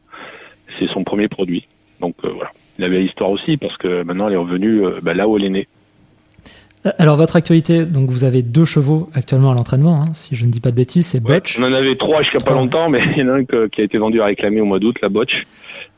C'est 0.80 0.88
son 0.88 1.04
premier 1.04 1.28
produit. 1.28 1.68
Donc 2.02 2.16
voilà, 2.24 2.52
la 2.80 2.90
belle 2.90 3.04
histoire 3.04 3.30
aussi 3.30 3.58
parce 3.58 3.78
que 3.78 4.04
maintenant 4.04 4.28
elle 4.28 4.34
est 4.34 4.38
revenue 4.38 4.82
ben, 5.02 5.14
là 5.14 5.28
où 5.28 5.38
elle 5.38 5.46
est 5.46 5.50
née. 5.50 5.68
Alors 7.00 7.16
votre 7.18 7.36
actualité, 7.36 7.86
donc 7.86 8.10
vous 8.10 8.24
avez 8.24 8.44
deux 8.44 8.66
chevaux 8.66 9.10
actuellement 9.14 9.52
à 9.52 9.56
l'entraînement, 9.56 10.04
hein, 10.04 10.10
si 10.14 10.36
je 10.36 10.46
ne 10.46 10.52
dis 10.52 10.60
pas 10.60 10.70
de 10.70 10.76
bêtises, 10.76 11.08
c'est 11.08 11.24
Butch. 11.24 11.58
on 11.60 11.64
en 11.64 11.74
avait 11.74 11.96
trois 11.96 12.22
jusqu'à 12.22 12.40
pas 12.40 12.54
longtemps, 12.54 12.90
mais 12.90 13.02
il 13.16 13.20
y 13.20 13.24
en 13.24 13.30
a 13.30 13.38
un 13.38 13.44
qui 13.44 13.82
a 13.82 13.84
été 13.84 13.98
vendu 13.98 14.22
à 14.22 14.26
réclamer 14.26 14.62
au 14.62 14.66
mois 14.66 14.80
d'août, 14.80 14.96
la 15.02 15.10
Butch, 15.10 15.48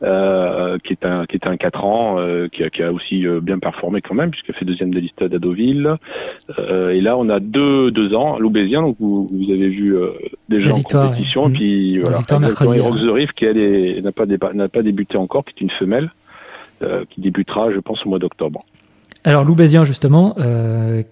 euh, 0.04 0.78
qui 0.84 0.94
est 0.94 1.06
un 1.06 1.26
qui 1.26 1.36
était 1.36 1.50
un 1.50 1.58
4 1.58 1.84
ans, 1.84 2.16
euh, 2.20 2.48
qui, 2.48 2.64
a, 2.64 2.70
qui, 2.70 2.84
a, 2.84 2.94
aussi 2.94 3.28
euh, 3.28 3.42
bien 3.42 3.60
performé 3.60 4.02
quand 4.02 4.14
même, 4.14 4.32
puisqu'il 4.32 4.54
fait 4.54 4.64
deuxième 4.64 4.94
de 4.94 5.00
liste 5.00 5.22
à 5.22 5.28
Deauville. 5.28 5.96
Euh, 6.58 6.92
et 6.92 7.02
là, 7.02 7.18
on 7.18 7.28
a 7.30 7.40
deux 7.40 7.92
deux 7.92 8.14
ans, 8.14 8.40
Loubésien, 8.40 8.82
donc 8.82 8.96
vous, 9.00 9.28
vous 9.30 9.52
avez 9.52 9.68
vu 9.68 9.98
euh, 9.98 10.12
déjà 10.48 10.74
en 10.74 10.82
compétition, 10.82 11.50
puis 11.50 12.00
voilà, 12.00 12.18
Rock 12.18 13.00
the 13.00 13.10
Reef, 13.10 13.32
qui 13.34 13.46
n'a 14.02 14.12
pas 14.12 14.26
n'a 14.26 14.70
pas 14.70 14.84
débuté 14.84 15.18
encore, 15.18 15.44
qui 15.44 15.54
est 15.58 15.62
une 15.62 15.72
femelle, 15.72 16.12
qui 17.10 17.22
débutera, 17.22 17.72
je 17.72 17.80
pense, 17.80 18.06
au 18.06 18.10
mois 18.10 18.20
d'octobre. 18.20 18.64
Alors 19.28 19.44
Loubésien, 19.44 19.84
justement, 19.84 20.36
euh, 20.40 21.04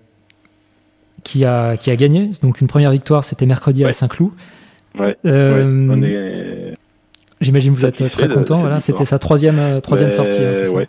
qui, 1.25 1.44
a, 1.44 1.75
qui 1.75 1.91
a 1.91 1.97
gagné. 1.97 2.29
Donc 2.41 2.62
une 2.62 2.67
première 2.67 2.91
victoire, 2.91 3.25
c'était 3.25 3.45
mercredi 3.45 3.84
à 3.84 3.91
Saint-Cloud. 3.91 4.31
Ouais, 4.98 5.17
euh, 5.25 6.74
J'imagine 7.41 7.74
que 7.74 7.77
vous 7.77 7.86
êtes 7.86 8.10
très 8.12 8.29
content. 8.29 8.62
Voilà, 8.62 8.79
c'était 8.79 9.03
sa 9.03 9.19
troisième, 9.19 9.60
euh, 9.60 9.81
sortie. 10.12 10.41
Hein, 10.41 10.53
ça 10.53 10.86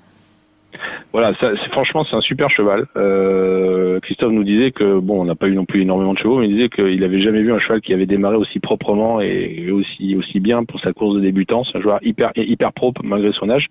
voilà, 1.13 1.35
ça, 1.41 1.51
franchement, 1.73 2.05
c'est 2.05 2.15
un 2.15 2.21
super 2.21 2.49
cheval. 2.49 2.85
Christophe 4.03 4.33
nous 4.33 4.45
disait 4.45 4.71
que, 4.71 5.01
bon, 5.01 5.23
on 5.23 5.25
n'a 5.25 5.35
pas 5.35 5.49
eu 5.49 5.57
non 5.57 5.65
plus 5.65 5.83
énormément 5.83 6.13
de 6.15 6.19
chevaux, 6.19 6.39
mais 6.39 6.47
il 6.47 6.55
disait 6.55 6.69
qu'il 6.69 7.01
n'avait 7.01 7.23
jamais 7.23 7.43
vu 7.43 7.53
un 7.53 7.59
cheval 7.59 7.81
qui 7.81 7.93
avait 7.93 8.07
démarré 8.07 8.37
aussi 8.37 8.61
proprement 8.61 9.21
et 9.21 9.71
aussi, 9.73 10.15
aussi 10.15 10.39
bien 10.39 10.63
pour 10.65 10.79
sa 10.79 10.93
course 10.93 11.17
de 11.17 11.21
débutant. 11.21 11.65
C'est 11.65 11.79
un 11.79 11.81
joueur 11.81 11.99
hyper, 12.03 12.31
hyper 12.37 12.73
propre 12.73 13.01
malgré 13.03 13.33
son 13.33 13.51
âge. 13.51 13.69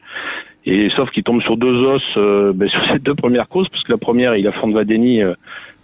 Et 0.66 0.90
sauf 0.90 1.12
qu'il 1.12 1.24
tombe 1.24 1.42
sur 1.42 1.58
deux 1.58 1.84
os 1.88 2.14
euh, 2.18 2.52
ben, 2.54 2.68
sur 2.76 2.84
ces 2.86 3.00
deux 3.00 3.16
premières 3.16 3.48
courses, 3.48 3.70
parce 3.70 3.84
que 3.84 3.92
la 3.92 3.98
première, 3.98 4.36
il 4.36 4.48
a 4.48 4.52
Fond 4.52 4.72
Vadeni, 4.72 5.22
euh, 5.22 5.34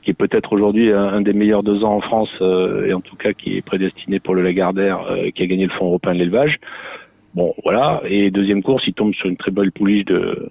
qui 0.02 0.12
est 0.12 0.16
peut-être 0.16 0.54
aujourd'hui 0.54 0.92
un, 0.92 1.22
des 1.22 1.34
meilleurs 1.34 1.62
deux 1.62 1.84
ans 1.84 1.96
en 1.96 2.02
France, 2.02 2.32
euh, 2.42 2.88
et 2.88 2.94
en 2.94 3.02
tout 3.02 3.16
cas 3.16 3.34
qui 3.34 3.58
est 3.58 3.62
prédestiné 3.62 4.20
pour 4.20 4.34
le 4.34 4.42
Lagardère, 4.42 5.06
qui 5.36 5.44
a 5.44 5.46
gagné 5.46 5.66
le 5.66 5.72
Fonds 5.72 5.86
européen 5.86 6.14
de 6.14 6.20
l'élevage. 6.20 6.60
Bon, 7.36 7.54
voilà. 7.64 8.02
Et 8.06 8.32
deuxième 8.32 8.64
course, 8.64 8.88
il 8.88 8.94
tombe 8.94 9.14
sur 9.14 9.30
une 9.30 9.38
très 9.38 9.52
belle 9.52 9.72
pouliche 9.72 10.06
de 10.06 10.50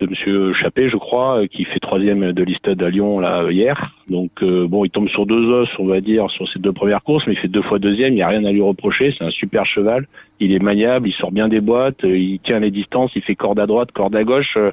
de 0.00 0.06
Monsieur 0.06 0.52
Chappé, 0.52 0.88
je 0.88 0.96
crois, 0.96 1.46
qui 1.48 1.64
fait 1.64 1.80
troisième 1.80 2.32
de 2.32 2.42
l'Istade 2.42 2.82
à 2.82 2.90
Lyon 2.90 3.20
là 3.20 3.50
hier. 3.50 3.94
Donc 4.08 4.42
bon, 4.42 4.84
il 4.84 4.90
tombe 4.90 5.08
sur 5.08 5.26
deux 5.26 5.46
os, 5.50 5.68
on 5.78 5.86
va 5.86 6.00
dire, 6.00 6.30
sur 6.30 6.48
ces 6.48 6.58
deux 6.58 6.72
premières 6.72 7.02
courses, 7.02 7.26
mais 7.26 7.34
il 7.34 7.38
fait 7.38 7.48
deux 7.48 7.62
fois 7.62 7.78
deuxième. 7.78 8.12
Il 8.12 8.16
n'y 8.16 8.22
a 8.22 8.28
rien 8.28 8.44
à 8.44 8.52
lui 8.52 8.62
reprocher. 8.62 9.14
C'est 9.16 9.24
un 9.24 9.30
super 9.30 9.66
cheval 9.66 10.06
il 10.40 10.52
est 10.52 10.58
maniable, 10.58 11.08
il 11.08 11.12
sort 11.12 11.32
bien 11.32 11.48
des 11.48 11.60
boîtes, 11.60 12.04
euh, 12.04 12.16
il 12.16 12.38
tient 12.40 12.60
les 12.60 12.70
distances, 12.70 13.10
il 13.14 13.22
fait 13.22 13.34
corde 13.34 13.58
à 13.58 13.66
droite, 13.66 13.90
corde 13.92 14.14
à 14.14 14.24
gauche, 14.24 14.54
euh, 14.56 14.70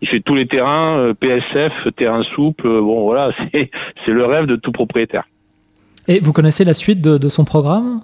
il 0.00 0.08
fait 0.08 0.20
tous 0.20 0.34
les 0.34 0.46
terrains, 0.46 0.98
euh, 0.98 1.14
PSF, 1.14 1.72
terrain 1.96 2.22
souple, 2.22 2.68
bon 2.68 3.04
voilà, 3.04 3.32
c'est 3.52 4.12
le 4.12 4.24
rêve 4.24 4.46
de 4.46 4.56
tout 4.56 4.72
propriétaire. 4.72 5.24
Et 6.08 6.20
vous 6.20 6.32
connaissez 6.32 6.64
la 6.64 6.74
suite 6.74 7.00
de, 7.00 7.28
son 7.28 7.44
programme? 7.44 8.00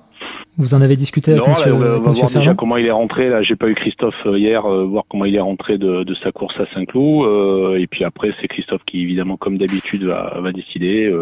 Vous 0.58 0.74
en 0.74 0.80
avez 0.80 0.96
discuté 0.96 1.32
avec 1.32 1.42
non, 1.42 1.50
monsieur, 1.50 1.74
on 1.74 1.78
va, 1.78 1.98
voir 1.98 2.30
déjà 2.30 2.54
comment 2.54 2.76
il 2.76 2.86
est 2.86 2.92
rentré. 2.92 3.28
Là, 3.28 3.42
j'ai 3.42 3.56
pas 3.56 3.68
eu 3.68 3.74
Christophe 3.74 4.14
hier, 4.24 4.62
voir 4.62 5.04
comment 5.08 5.24
il 5.24 5.34
est 5.34 5.40
rentré 5.40 5.78
de, 5.78 6.14
sa 6.22 6.32
course 6.32 6.58
à 6.58 6.66
Saint-Cloud. 6.74 7.78
et 7.78 7.86
puis 7.86 8.04
après, 8.04 8.32
c'est 8.40 8.48
Christophe 8.48 8.82
qui, 8.86 9.02
évidemment, 9.02 9.36
comme 9.36 9.58
d'habitude, 9.58 10.04
va, 10.04 10.38
va 10.40 10.52
décider. 10.52 11.12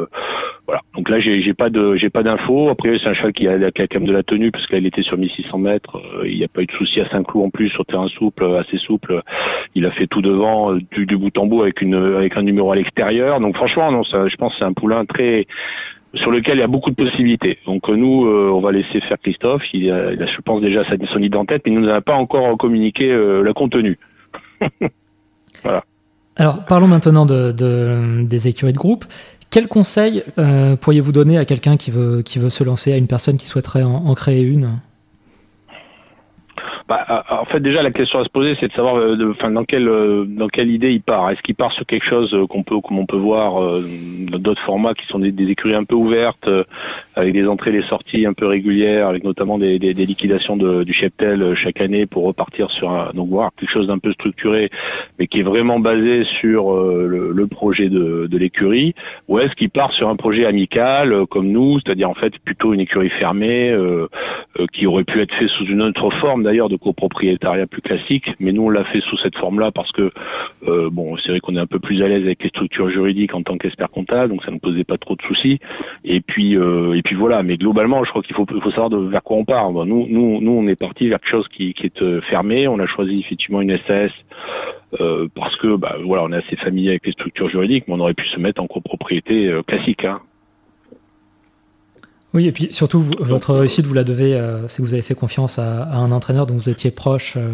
Voilà. 0.66 0.80
Donc 0.94 1.10
là, 1.10 1.20
j'ai 1.20 1.54
pas 1.54 1.68
de, 1.68 1.94
j'ai 1.96 2.08
pas 2.08 2.22
d'infos. 2.22 2.70
Après, 2.70 2.98
c'est 2.98 3.08
un 3.08 3.12
cheval 3.12 3.32
qui 3.32 3.46
a, 3.46 3.70
qui 3.70 3.82
a, 3.82 3.86
quand 3.86 4.00
même 4.00 4.08
de 4.08 4.12
la 4.12 4.22
tenue 4.22 4.50
parce 4.50 4.66
qu'il 4.66 4.86
était 4.86 5.02
sur 5.02 5.18
1600 5.18 5.58
mètres. 5.58 5.96
Euh, 5.96 6.26
il 6.26 6.38
n'y 6.38 6.44
a 6.44 6.48
pas 6.48 6.62
eu 6.62 6.66
de 6.66 6.72
souci 6.72 7.00
à 7.00 7.08
Saint-Cloud 7.10 7.44
en 7.44 7.50
plus 7.50 7.68
sur 7.68 7.84
terrain 7.84 8.08
souple, 8.08 8.44
assez 8.56 8.78
souple. 8.78 9.22
Il 9.74 9.84
a 9.84 9.90
fait 9.90 10.06
tout 10.06 10.22
devant, 10.22 10.72
du, 10.72 11.04
du 11.04 11.16
bout 11.18 11.36
en 11.36 11.46
bout 11.46 11.62
avec 11.62 11.82
une, 11.82 11.94
avec 11.94 12.36
un 12.36 12.42
numéro 12.42 12.72
à 12.72 12.76
l'extérieur. 12.76 13.40
Donc 13.40 13.56
franchement, 13.56 13.92
non, 13.92 14.04
ça, 14.04 14.26
je 14.26 14.36
pense 14.36 14.54
que 14.54 14.60
c'est 14.60 14.64
un 14.64 14.72
poulain 14.72 15.04
très 15.04 15.46
sur 16.14 16.30
lequel 16.30 16.58
il 16.58 16.60
y 16.60 16.64
a 16.64 16.68
beaucoup 16.68 16.90
de 16.90 16.96
possibilités. 16.96 17.58
Donc 17.66 17.88
nous, 17.88 18.26
on 18.26 18.60
va 18.60 18.72
laisser 18.72 19.00
faire 19.00 19.18
Christophe. 19.22 19.62
Il 19.72 19.90
a, 19.90 20.26
je 20.26 20.40
pense 20.40 20.60
déjà 20.60 20.82
son 20.84 21.18
idée 21.18 21.36
en 21.36 21.44
tête, 21.44 21.62
mais 21.66 21.72
il 21.72 21.80
nous 21.80 21.88
a 21.88 22.00
pas 22.00 22.14
encore 22.14 22.56
communiqué 22.56 23.08
le 23.08 23.52
contenu. 23.52 23.98
Alors 26.36 26.64
parlons 26.64 26.88
maintenant 26.88 27.26
de, 27.26 27.52
de, 27.52 28.24
des 28.24 28.48
écuries 28.48 28.72
de 28.72 28.78
groupe. 28.78 29.04
Quel 29.50 29.68
conseil 29.68 30.24
euh, 30.38 30.74
pourriez-vous 30.74 31.12
donner 31.12 31.38
à 31.38 31.44
quelqu'un 31.44 31.76
qui 31.76 31.90
veut 31.92 32.22
se 32.24 32.64
lancer, 32.64 32.92
à 32.92 32.96
une 32.96 33.06
personne 33.06 33.36
qui 33.36 33.46
souhaiterait 33.46 33.84
en 33.84 34.12
créer 34.14 34.42
une? 34.42 34.80
Bah, 36.86 37.06
euh, 37.08 37.36
en 37.40 37.46
fait, 37.46 37.60
déjà, 37.60 37.82
la 37.82 37.90
question 37.90 38.18
à 38.18 38.24
se 38.24 38.28
poser, 38.28 38.56
c'est 38.60 38.68
de 38.68 38.72
savoir, 38.74 38.96
euh, 38.96 39.30
enfin, 39.30 39.50
dans 39.50 39.64
quelle 39.64 39.88
euh, 39.88 40.26
dans 40.26 40.48
quelle 40.48 40.70
idée 40.70 40.92
il 40.92 41.00
part. 41.00 41.30
Est-ce 41.30 41.40
qu'il 41.40 41.54
part 41.54 41.72
sur 41.72 41.86
quelque 41.86 42.04
chose 42.04 42.36
qu'on 42.50 42.62
peut, 42.62 42.78
comme 42.80 42.98
on 42.98 43.06
peut 43.06 43.16
voir 43.16 43.54
dans 43.54 44.38
d'autres 44.38 44.62
formats 44.62 44.92
qui 44.92 45.06
sont 45.06 45.18
des, 45.18 45.32
des, 45.32 45.48
écuries 45.48 45.74
un 45.74 45.84
peu 45.84 45.94
ouvertes, 45.94 46.48
avec 47.14 47.32
des 47.32 47.46
entrées, 47.46 47.70
et 47.70 47.80
des 47.80 47.86
sorties 47.86 48.26
un 48.26 48.34
peu 48.34 48.46
régulières, 48.46 49.08
avec 49.08 49.24
notamment 49.24 49.56
des, 49.56 49.78
des, 49.78 49.94
des 49.94 50.04
liquidations 50.04 50.58
de, 50.58 50.84
du 50.84 50.92
cheptel 50.92 51.54
chaque 51.54 51.80
année 51.80 52.04
pour 52.04 52.24
repartir 52.24 52.70
sur 52.70 52.90
un, 52.90 53.12
donc 53.14 53.30
voir 53.30 53.50
quelque 53.58 53.70
chose 53.70 53.86
d'un 53.86 53.98
peu 53.98 54.12
structuré, 54.12 54.70
mais 55.18 55.26
qui 55.26 55.40
est 55.40 55.44
vraiment 55.44 55.80
basé 55.80 56.24
sur 56.24 56.74
le, 56.74 57.32
le, 57.32 57.46
projet 57.46 57.88
de, 57.88 58.26
de 58.30 58.38
l'écurie, 58.38 58.94
ou 59.28 59.38
est-ce 59.38 59.54
qu'il 59.54 59.70
part 59.70 59.92
sur 59.92 60.10
un 60.10 60.16
projet 60.16 60.44
amical 60.44 61.26
comme 61.30 61.48
nous, 61.48 61.78
c'est-à-dire 61.80 62.10
en 62.10 62.14
fait 62.14 62.38
plutôt 62.40 62.74
une 62.74 62.80
écurie 62.80 63.10
fermée 63.10 63.74
qui 64.72 64.86
aurait 64.86 65.04
pu 65.04 65.20
être 65.20 65.34
fait 65.34 65.48
sous 65.48 65.64
une 65.64 65.82
autre 65.82 66.10
forme 66.10 66.42
d'ailleurs 66.42 66.68
de 66.74 66.80
copropriétariat 66.80 67.66
plus 67.66 67.82
classique, 67.82 68.34
mais 68.40 68.52
nous 68.52 68.62
on 68.62 68.70
l'a 68.70 68.84
fait 68.84 69.00
sous 69.00 69.16
cette 69.16 69.36
forme-là 69.36 69.70
parce 69.70 69.92
que 69.92 70.10
euh, 70.68 70.90
bon, 70.90 71.16
c'est 71.16 71.30
vrai 71.30 71.40
qu'on 71.40 71.56
est 71.56 71.60
un 71.60 71.66
peu 71.66 71.78
plus 71.78 72.02
à 72.02 72.08
l'aise 72.08 72.24
avec 72.24 72.42
les 72.42 72.48
structures 72.48 72.90
juridiques 72.90 73.34
en 73.34 73.42
tant 73.42 73.56
qu'expert 73.56 73.90
comptable, 73.90 74.30
donc 74.30 74.44
ça 74.44 74.50
ne 74.50 74.58
posait 74.58 74.84
pas 74.84 74.98
trop 74.98 75.14
de 75.14 75.22
soucis. 75.22 75.60
Et 76.04 76.20
puis 76.20 76.56
euh, 76.56 76.94
et 76.94 77.02
puis 77.02 77.14
voilà, 77.14 77.42
mais 77.42 77.56
globalement, 77.56 78.04
je 78.04 78.10
crois 78.10 78.22
qu'il 78.22 78.34
faut, 78.34 78.46
savoir 78.70 78.90
de, 78.90 78.98
vers 78.98 79.22
quoi 79.22 79.36
on 79.36 79.44
part. 79.44 79.70
nous 79.72 80.06
nous 80.08 80.40
nous 80.40 80.52
on 80.52 80.66
est 80.66 80.76
parti 80.76 81.08
vers 81.08 81.20
quelque 81.20 81.30
chose 81.30 81.48
qui, 81.48 81.74
est 81.82 82.02
euh, 82.02 82.20
fermé. 82.22 82.68
On 82.68 82.78
a 82.78 82.86
choisi 82.86 83.20
effectivement 83.20 83.60
une 83.60 83.78
SAS 83.86 84.12
parce 85.34 85.56
que 85.56 85.74
bah, 85.74 85.96
voilà, 86.04 86.22
on 86.22 86.32
est 86.32 86.36
assez 86.36 86.54
familier 86.54 86.90
avec 86.90 87.06
les 87.06 87.12
structures 87.12 87.48
juridiques, 87.48 87.84
mais 87.88 87.94
on 87.94 88.00
aurait 88.00 88.14
pu 88.14 88.28
se 88.28 88.38
mettre 88.38 88.62
en 88.62 88.68
copropriété 88.68 89.52
classique. 89.66 90.04
Hein. 90.04 90.20
Oui, 92.34 92.48
et 92.48 92.52
puis 92.52 92.68
surtout, 92.72 92.98
votre 92.98 93.54
réussite, 93.54 93.86
vous 93.86 93.94
la 93.94 94.02
devez, 94.02 94.34
euh, 94.34 94.66
c'est 94.66 94.78
que 94.78 94.82
vous 94.82 94.94
avez 94.94 95.04
fait 95.04 95.14
confiance 95.14 95.60
à, 95.60 95.84
un 95.94 96.10
entraîneur 96.10 96.46
dont 96.46 96.54
vous 96.54 96.68
étiez 96.68 96.90
proche. 96.90 97.36
Euh, 97.36 97.52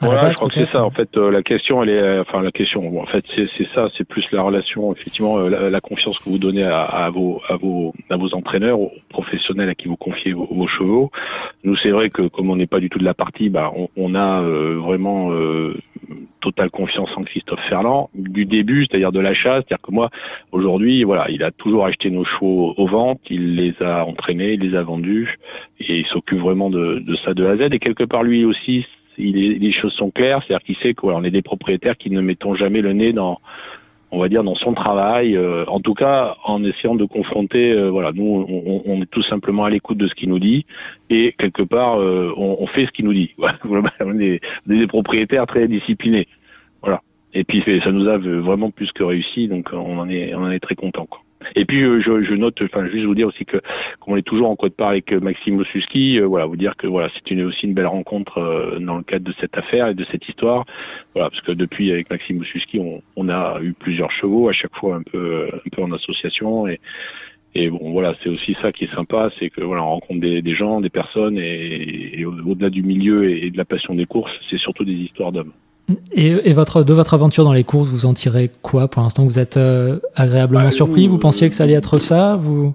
voilà, 0.00 0.30
je 0.30 0.36
crois 0.36 0.48
que 0.48 0.54
c'est 0.54 0.70
ça. 0.70 0.84
En 0.84 0.90
fait, 0.90 1.08
euh, 1.16 1.32
la 1.32 1.42
question, 1.42 1.82
elle 1.82 1.88
est, 1.88 2.18
enfin, 2.20 2.42
la 2.42 2.52
question. 2.52 3.00
en 3.00 3.06
fait, 3.06 3.24
c'est 3.34 3.68
ça. 3.74 3.88
C'est 3.96 4.04
plus 4.04 4.30
la 4.30 4.42
relation, 4.42 4.92
effectivement, 4.92 5.38
la, 5.38 5.80
confiance 5.80 6.18
que 6.20 6.28
vous 6.28 6.38
donnez 6.38 6.62
à, 6.62 7.10
vos, 7.12 7.40
à 7.48 7.56
vos, 7.56 7.92
à 8.08 8.16
vos 8.16 8.32
entraîneurs, 8.34 8.78
aux 8.78 8.92
professionnels 9.08 9.70
à 9.70 9.74
qui 9.74 9.88
vous 9.88 9.96
confiez 9.96 10.32
vos, 10.32 10.66
chevaux. 10.68 11.10
Nous, 11.64 11.74
c'est 11.76 11.90
vrai 11.90 12.10
que 12.10 12.28
comme 12.28 12.50
on 12.50 12.56
n'est 12.56 12.66
pas 12.68 12.78
du 12.78 12.88
tout 12.88 12.98
de 12.98 13.04
la 13.04 13.14
partie, 13.14 13.48
bah, 13.48 13.72
on, 13.74 13.88
on 13.96 14.14
a 14.14 14.42
vraiment 14.42 15.32
totale 16.46 16.70
confiance 16.70 17.10
en 17.16 17.24
Christophe 17.24 17.64
Ferland 17.68 18.08
du 18.14 18.44
début, 18.44 18.84
c'est-à-dire 18.84 19.12
de 19.12 19.20
l'achat. 19.20 19.56
C'est-à-dire 19.56 19.82
que 19.82 19.90
moi, 19.90 20.10
aujourd'hui, 20.52 21.02
voilà, 21.02 21.26
il 21.28 21.42
a 21.42 21.50
toujours 21.50 21.86
acheté 21.86 22.10
nos 22.10 22.24
chevaux 22.24 22.74
aux 22.76 22.86
ventes, 22.86 23.20
il 23.30 23.56
les 23.56 23.74
a 23.82 24.04
entraînés, 24.04 24.52
il 24.54 24.60
les 24.60 24.76
a 24.76 24.82
vendus, 24.82 25.38
et 25.80 25.98
il 25.98 26.06
s'occupe 26.06 26.38
vraiment 26.38 26.70
de, 26.70 27.02
ça 27.24 27.34
de 27.34 27.44
A 27.46 27.50
à 27.50 27.56
Z. 27.56 27.72
Et 27.72 27.78
quelque 27.78 28.04
part, 28.04 28.22
lui 28.22 28.44
aussi, 28.44 28.86
les 29.18 29.72
choses 29.72 29.94
sont 29.94 30.10
claires, 30.10 30.40
c'est-à-dire 30.42 30.64
qu'il 30.64 30.76
sait 30.76 30.94
qu'on 30.94 31.24
est 31.24 31.30
des 31.30 31.42
propriétaires 31.42 31.96
qui 31.96 32.10
ne 32.10 32.20
mettons 32.20 32.54
jamais 32.54 32.80
le 32.80 32.92
nez 32.92 33.12
dans 33.12 33.40
on 34.16 34.20
va 34.20 34.28
dire 34.30 34.42
dans 34.42 34.54
son 34.54 34.72
travail, 34.72 35.36
euh, 35.36 35.66
en 35.66 35.80
tout 35.80 35.92
cas 35.92 36.36
en 36.42 36.64
essayant 36.64 36.94
de 36.94 37.04
confronter, 37.04 37.70
euh, 37.70 37.90
voilà, 37.90 38.12
nous 38.12 38.46
on, 38.48 38.82
on, 38.86 39.02
est 39.02 39.10
tout 39.10 39.20
simplement 39.20 39.64
à 39.64 39.70
l'écoute 39.70 39.98
de 39.98 40.08
ce 40.08 40.14
qu'il 40.14 40.30
nous 40.30 40.38
dit 40.38 40.64
et 41.10 41.34
quelque 41.38 41.62
part 41.62 42.00
euh, 42.00 42.32
on, 42.34 42.56
on, 42.60 42.66
fait 42.66 42.86
ce 42.86 42.92
qu'il 42.92 43.04
nous 43.04 43.12
dit. 43.12 43.34
on 44.00 44.18
est 44.18 44.40
des 44.66 44.86
propriétaires 44.86 45.46
très 45.46 45.68
disciplinés. 45.68 46.28
Et 47.34 47.44
puis 47.44 47.62
ça 47.84 47.92
nous 47.92 48.08
a 48.08 48.16
vraiment 48.16 48.70
plus 48.70 48.92
que 48.92 49.02
réussi, 49.02 49.46
donc 49.46 49.68
on 49.72 49.98
en 49.98 50.08
est, 50.08 50.34
on 50.34 50.44
en 50.44 50.50
est 50.50 50.60
très 50.60 50.74
content. 50.74 51.06
Et 51.54 51.64
puis 51.64 51.80
je, 51.80 52.00
je, 52.00 52.34
note, 52.34 52.60
enfin 52.62 52.86
juste 52.88 53.04
vous 53.04 53.14
dire 53.14 53.28
aussi 53.28 53.44
que 53.44 53.58
comme 54.00 54.14
on 54.14 54.16
est 54.16 54.22
toujours 54.22 54.50
en 54.50 54.56
code 54.56 54.74
part 54.74 54.88
avec 54.88 55.12
Maxime 55.12 55.58
Osuski, 55.58 56.20
euh, 56.20 56.26
voilà, 56.26 56.46
vous 56.46 56.56
dire 56.56 56.76
que 56.76 56.86
voilà, 56.86 57.08
c'est 57.14 57.30
une, 57.30 57.44
aussi 57.44 57.66
une 57.66 57.74
belle 57.74 57.86
rencontre 57.86 58.38
euh, 58.38 58.78
dans 58.78 58.96
le 58.96 59.02
cadre 59.02 59.24
de 59.24 59.34
cette 59.40 59.56
affaire 59.56 59.88
et 59.88 59.94
de 59.94 60.04
cette 60.10 60.28
histoire, 60.28 60.64
voilà, 61.14 61.30
parce 61.30 61.42
que 61.42 61.52
depuis 61.52 61.92
avec 61.92 62.10
Maxime 62.10 62.40
Osuski, 62.40 62.78
on, 62.80 63.02
on 63.16 63.28
a 63.28 63.60
eu 63.62 63.72
plusieurs 63.72 64.10
chevaux, 64.10 64.48
à 64.48 64.52
chaque 64.52 64.74
fois 64.74 64.96
un 64.96 65.02
peu, 65.02 65.48
un 65.52 65.68
peu 65.70 65.82
en 65.82 65.92
association 65.92 66.66
et 66.66 66.80
et 67.58 67.70
bon, 67.70 67.90
voilà, 67.90 68.14
c'est 68.22 68.28
aussi 68.28 68.54
ça 68.60 68.70
qui 68.70 68.84
est 68.84 68.94
sympa, 68.94 69.30
c'est 69.38 69.48
que 69.48 69.62
voilà, 69.62 69.82
on 69.82 69.88
rencontre 69.88 70.20
des, 70.20 70.42
des 70.42 70.54
gens, 70.54 70.82
des 70.82 70.90
personnes, 70.90 71.38
et, 71.38 72.22
au-delà 72.26 72.68
du 72.68 72.82
milieu 72.82 73.30
et 73.30 73.50
de 73.50 73.56
la 73.56 73.64
passion 73.64 73.94
des 73.94 74.04
courses, 74.04 74.32
c'est 74.50 74.58
surtout 74.58 74.84
des 74.84 74.92
histoires 74.92 75.32
d'hommes. 75.32 75.54
Et, 76.12 76.52
votre, 76.52 76.82
de 76.82 76.92
votre 76.92 77.14
aventure 77.14 77.44
dans 77.44 77.52
les 77.52 77.62
courses, 77.62 77.88
vous 77.88 78.06
en 78.06 78.14
tirez 78.14 78.50
quoi 78.62 78.88
pour 78.88 79.02
l'instant? 79.02 79.24
Vous 79.24 79.38
êtes 79.38 79.56
euh, 79.56 79.98
agréablement 80.16 80.64
bah, 80.64 80.70
surpris? 80.70 81.06
Vous 81.06 81.18
pensiez 81.18 81.48
que 81.48 81.54
ça 81.54 81.64
allait 81.64 81.74
être 81.74 81.98
ça? 81.98 82.36
Vous... 82.36 82.74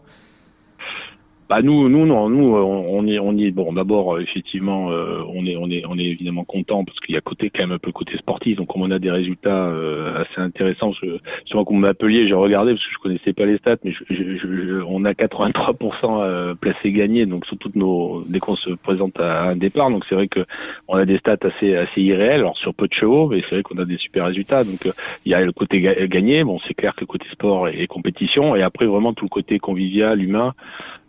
Bah 1.51 1.61
nous, 1.61 1.89
nous 1.89 2.05
non, 2.05 2.29
nous 2.29 2.55
on, 2.55 3.05
est, 3.07 3.19
on 3.19 3.37
est 3.37 3.51
bon. 3.51 3.73
D'abord, 3.73 4.15
euh, 4.15 4.21
effectivement, 4.21 4.89
euh, 4.89 5.21
on 5.27 5.45
est, 5.45 5.57
on 5.57 5.69
est, 5.69 5.83
on 5.85 5.97
est 5.97 6.05
évidemment 6.05 6.45
content 6.45 6.85
parce 6.85 6.97
qu'il 7.01 7.13
y 7.13 7.17
a 7.17 7.21
côté 7.21 7.49
quand 7.49 7.63
même 7.63 7.73
un 7.73 7.77
peu 7.77 7.91
côté 7.91 8.17
sportif. 8.17 8.55
Donc, 8.55 8.69
comme 8.69 8.83
on 8.83 8.91
a 8.91 8.99
des 8.99 9.11
résultats 9.11 9.65
euh, 9.65 10.21
assez 10.21 10.39
intéressants, 10.39 10.93
je, 10.93 11.17
souvent 11.43 11.65
quand 11.65 11.73
vous 11.73 11.81
m'appeliez, 11.81 12.25
j'ai 12.25 12.35
regardé 12.35 12.71
parce 12.71 12.85
que 12.85 12.93
je 12.93 12.99
connaissais 12.99 13.33
pas 13.33 13.45
les 13.45 13.57
stats, 13.57 13.75
mais 13.83 13.91
je, 13.91 14.37
je, 14.37 14.81
on 14.87 15.03
a 15.03 15.11
83% 15.11 16.55
placés 16.55 16.93
gagnés. 16.93 17.25
Donc, 17.25 17.45
sur 17.45 17.57
toutes 17.57 17.75
nos, 17.75 18.23
dès 18.29 18.39
qu'on 18.39 18.55
se 18.55 18.69
présente 18.69 19.19
à 19.19 19.49
un 19.49 19.57
départ, 19.57 19.89
donc 19.89 20.05
c'est 20.07 20.15
vrai 20.15 20.29
que 20.29 20.45
on 20.87 20.95
a 20.95 21.03
des 21.03 21.17
stats 21.17 21.35
assez, 21.41 21.75
assez 21.75 22.01
irréels. 22.01 22.39
Alors 22.39 22.57
sur 22.57 22.73
peu 22.73 22.87
de 22.87 22.93
chevaux, 22.93 23.27
mais 23.27 23.41
c'est 23.41 23.55
vrai 23.55 23.63
qu'on 23.63 23.77
a 23.77 23.83
des 23.83 23.97
super 23.97 24.27
résultats. 24.27 24.63
Donc, 24.63 24.87
il 25.25 25.31
y 25.33 25.35
a 25.35 25.41
le 25.41 25.51
côté 25.51 25.81
gagné. 25.81 26.45
Bon, 26.45 26.59
c'est 26.65 26.75
clair 26.75 26.95
que 26.95 27.03
côté 27.03 27.27
sport 27.29 27.67
et 27.67 27.87
compétition, 27.87 28.55
et 28.55 28.61
après 28.61 28.85
vraiment 28.85 29.11
tout 29.13 29.25
le 29.25 29.29
côté 29.29 29.59
convivial, 29.59 30.23
humain. 30.23 30.53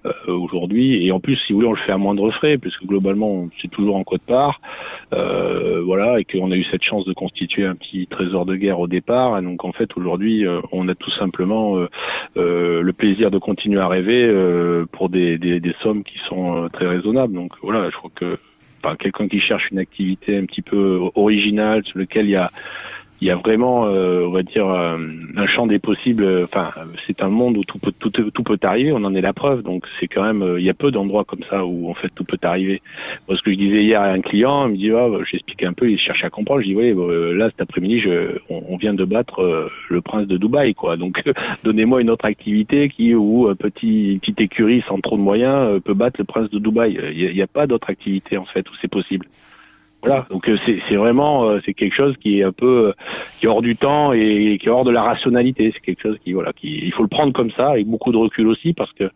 Euh, 0.05 0.33
aujourd'hui. 0.33 1.07
Et 1.07 1.13
en 1.13 1.21
plus, 1.21 1.37
si 1.37 1.53
vous 1.53 1.61
voulez, 1.61 1.69
on 1.69 1.75
le 1.75 1.79
fait 1.79 1.93
à 1.93 1.97
moindre 1.97 2.29
frais, 2.33 2.59
puisque 2.59 2.83
globalement, 2.85 3.49
c'est 3.61 3.71
toujours 3.71 3.95
en 3.95 4.03
code 4.03 4.23
part. 4.23 4.61
Euh, 5.13 5.81
voilà, 5.85 6.19
et 6.19 6.25
qu'on 6.25 6.51
a 6.51 6.57
eu 6.57 6.65
cette 6.65 6.83
chance 6.83 7.05
de 7.05 7.13
constituer 7.13 7.65
un 7.65 7.77
petit 7.77 8.09
trésor 8.09 8.45
de 8.45 8.57
guerre 8.57 8.81
au 8.81 8.89
départ. 8.89 9.39
Et 9.39 9.43
donc, 9.43 9.65
en 9.65 9.71
fait, 9.71 9.97
aujourd'hui, 9.97 10.45
euh, 10.45 10.61
on 10.73 10.89
a 10.89 10.97
tout 10.97 11.11
simplement 11.11 11.77
le 12.35 12.91
plaisir 12.91 13.31
de 13.31 13.39
continuer 13.39 13.79
à 13.79 13.87
rêver 13.87 14.29
pour 14.91 15.09
des, 15.09 15.39
des, 15.39 15.61
des, 15.61 15.75
sommes 15.83 16.03
qui 16.03 16.19
sont 16.27 16.69
très 16.73 16.89
raisonnables. 16.89 17.35
Donc, 17.35 17.53
voilà, 17.63 17.89
je 17.89 17.97
crois 17.97 18.11
que 18.13 18.39
quelqu'un 18.99 19.29
qui 19.29 19.39
cherche 19.39 19.71
une 19.71 19.79
activité 19.79 20.37
un 20.37 20.47
petit 20.47 20.63
peu 20.63 21.01
originale, 21.15 21.85
sur 21.85 21.99
lequel 21.99 22.27
il 22.27 22.33
y 22.33 22.37
a 22.37 22.51
il 23.23 23.26
y 23.26 23.31
a 23.31 23.37
vraiment, 23.37 23.87
euh, 23.87 24.26
on 24.26 24.33
va 24.33 24.43
dire, 24.43 24.69
euh, 24.69 24.99
un 25.37 25.47
champ 25.47 25.69
des 25.69 25.79
possibles. 25.79 26.26
Enfin, 26.43 26.73
c'est 27.07 27.23
un 27.23 27.29
monde 27.29 27.57
où 27.57 27.62
tout 27.62 27.79
peut, 27.79 27.93
tout, 27.97 28.11
tout 28.11 28.43
peut 28.43 28.59
arriver. 28.64 28.91
On 28.91 29.05
en 29.05 29.14
est 29.14 29.21
la 29.21 29.33
preuve. 29.33 29.62
Donc, 29.62 29.85
c'est 30.00 30.09
quand 30.09 30.25
même, 30.25 30.43
euh, 30.43 30.59
il 30.59 30.67
y 30.67 30.71
a 30.71 30.75
peu 30.75 30.91
d'endroits 30.91 31.23
comme 31.23 31.45
ça 31.49 31.64
où 31.64 31.88
en 31.88 31.95
fait 31.95 32.09
tout 32.17 32.25
peut 32.25 32.38
arriver. 32.43 32.83
Moi, 33.29 33.37
ce 33.37 33.43
que 33.43 33.52
je 33.52 33.57
disais 33.57 33.85
hier 33.85 34.00
à 34.00 34.09
un 34.09 34.21
client, 34.23 34.67
il 34.67 34.73
me 34.73 34.76
dit, 34.76 34.91
ah, 34.91 35.09
bah, 35.09 35.19
j'expliquais 35.31 35.67
un 35.67 35.73
peu, 35.73 35.88
il 35.88 35.99
cherche 35.99 36.25
à 36.25 36.31
comprendre. 36.31 36.62
Je 36.62 36.67
dis, 36.67 36.75
oui, 36.75 36.93
là 37.38 37.49
cet 37.50 37.61
après-midi, 37.61 38.00
je, 38.00 38.38
on, 38.50 38.76
vient 38.76 38.95
de 38.95 39.05
battre 39.05 39.71
le 39.88 40.00
prince 40.00 40.26
de 40.26 40.37
Dubaï, 40.37 40.75
quoi. 40.75 40.97
Donc, 40.97 41.23
donnez-moi 41.64 42.00
une 42.00 42.11
autre 42.11 42.25
activité 42.25 42.88
qui 42.88 43.14
où 43.14 43.47
un 43.47 43.55
petit 43.55 44.19
petite 44.21 44.41
écurie 44.41 44.83
sans 44.88 44.99
trop 44.99 45.17
de 45.17 45.23
moyens 45.23 45.81
peut 45.85 45.95
battre 45.95 46.17
le 46.19 46.25
prince 46.25 46.50
de 46.50 46.59
Dubaï. 46.59 46.99
Il 47.14 47.33
n'y 47.33 47.41
a, 47.41 47.45
a, 47.45 47.47
pas 47.47 47.69
d'autre 47.69 47.88
activité 47.88 48.37
en 48.37 48.47
fait 48.47 48.69
où 48.69 48.73
c'est 48.81 48.91
possible. 48.91 49.26
Voilà, 50.03 50.27
donc 50.31 50.49
euh, 50.49 50.59
c'est 50.67 50.97
vraiment 50.97 51.45
euh, 51.45 51.61
c'est 51.65 51.75
quelque 51.75 51.95
chose 51.95 52.17
qui 52.17 52.41
est 52.41 52.43
un 52.43 52.51
peu 52.51 52.89
euh, 52.89 52.93
qui 53.39 53.47
est 53.47 53.49
hors 53.49 53.63
du 53.63 53.77
temps 53.77 54.13
et 54.13 54.59
qui 54.61 54.67
est 54.67 54.71
hors 54.71 54.85
de 54.85 54.91
la 54.91 55.03
rationalité. 55.03 55.71
C'est 55.73 55.81
quelque 55.81 56.03
chose 56.03 56.19
qui 56.25 56.33
voilà, 56.33 56.53
qui 56.53 56.81
il 56.85 56.93
faut 56.93 57.03
le 57.03 57.09
prendre 57.09 57.33
comme 57.33 57.53
ça 57.53 57.71
avec 57.71 57.87
beaucoup 57.87 58.11
de 58.11 58.17
recul 58.17 58.49
aussi 58.49 58.73
parce 58.73 58.93
que 58.93 59.09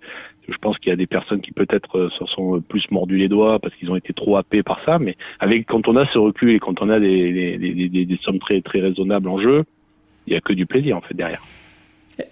je 0.49 0.57
pense 0.59 0.79
qu'il 0.79 0.91
y 0.91 0.93
a 0.93 0.97
des 0.97 1.09
personnes 1.09 1.41
qui 1.41 1.51
peut-être 1.51 2.09
s'en 2.17 2.27
sont 2.27 2.61
plus 2.61 2.89
mordus 2.93 3.17
les 3.17 3.29
doigts 3.29 3.59
parce 3.59 3.75
qu'ils 3.75 3.91
ont 3.91 3.97
été 3.97 4.13
trop 4.13 4.37
happés 4.37 4.63
par 4.63 4.81
ça. 4.85 5.01
Mais 5.01 5.17
avec 5.41 5.67
quand 5.67 5.89
on 5.89 5.97
a 5.97 6.07
ce 6.07 6.19
recul 6.19 6.51
et 6.51 6.61
quand 6.61 6.81
on 6.81 6.89
a 6.89 7.01
des, 7.01 7.33
des, 7.33 7.59
des, 7.59 7.89
des, 7.89 8.05
des 8.05 8.19
sommes 8.23 8.39
très 8.39 8.61
très 8.61 8.79
raisonnables 8.79 9.29
en 9.29 9.41
jeu, 9.41 9.65
il 10.29 10.35
y 10.35 10.37
a 10.37 10.41
que 10.41 10.53
du 10.53 10.67
plaisir 10.67 10.97
en 10.97 11.01
fait 11.01 11.15
derrière. 11.15 11.43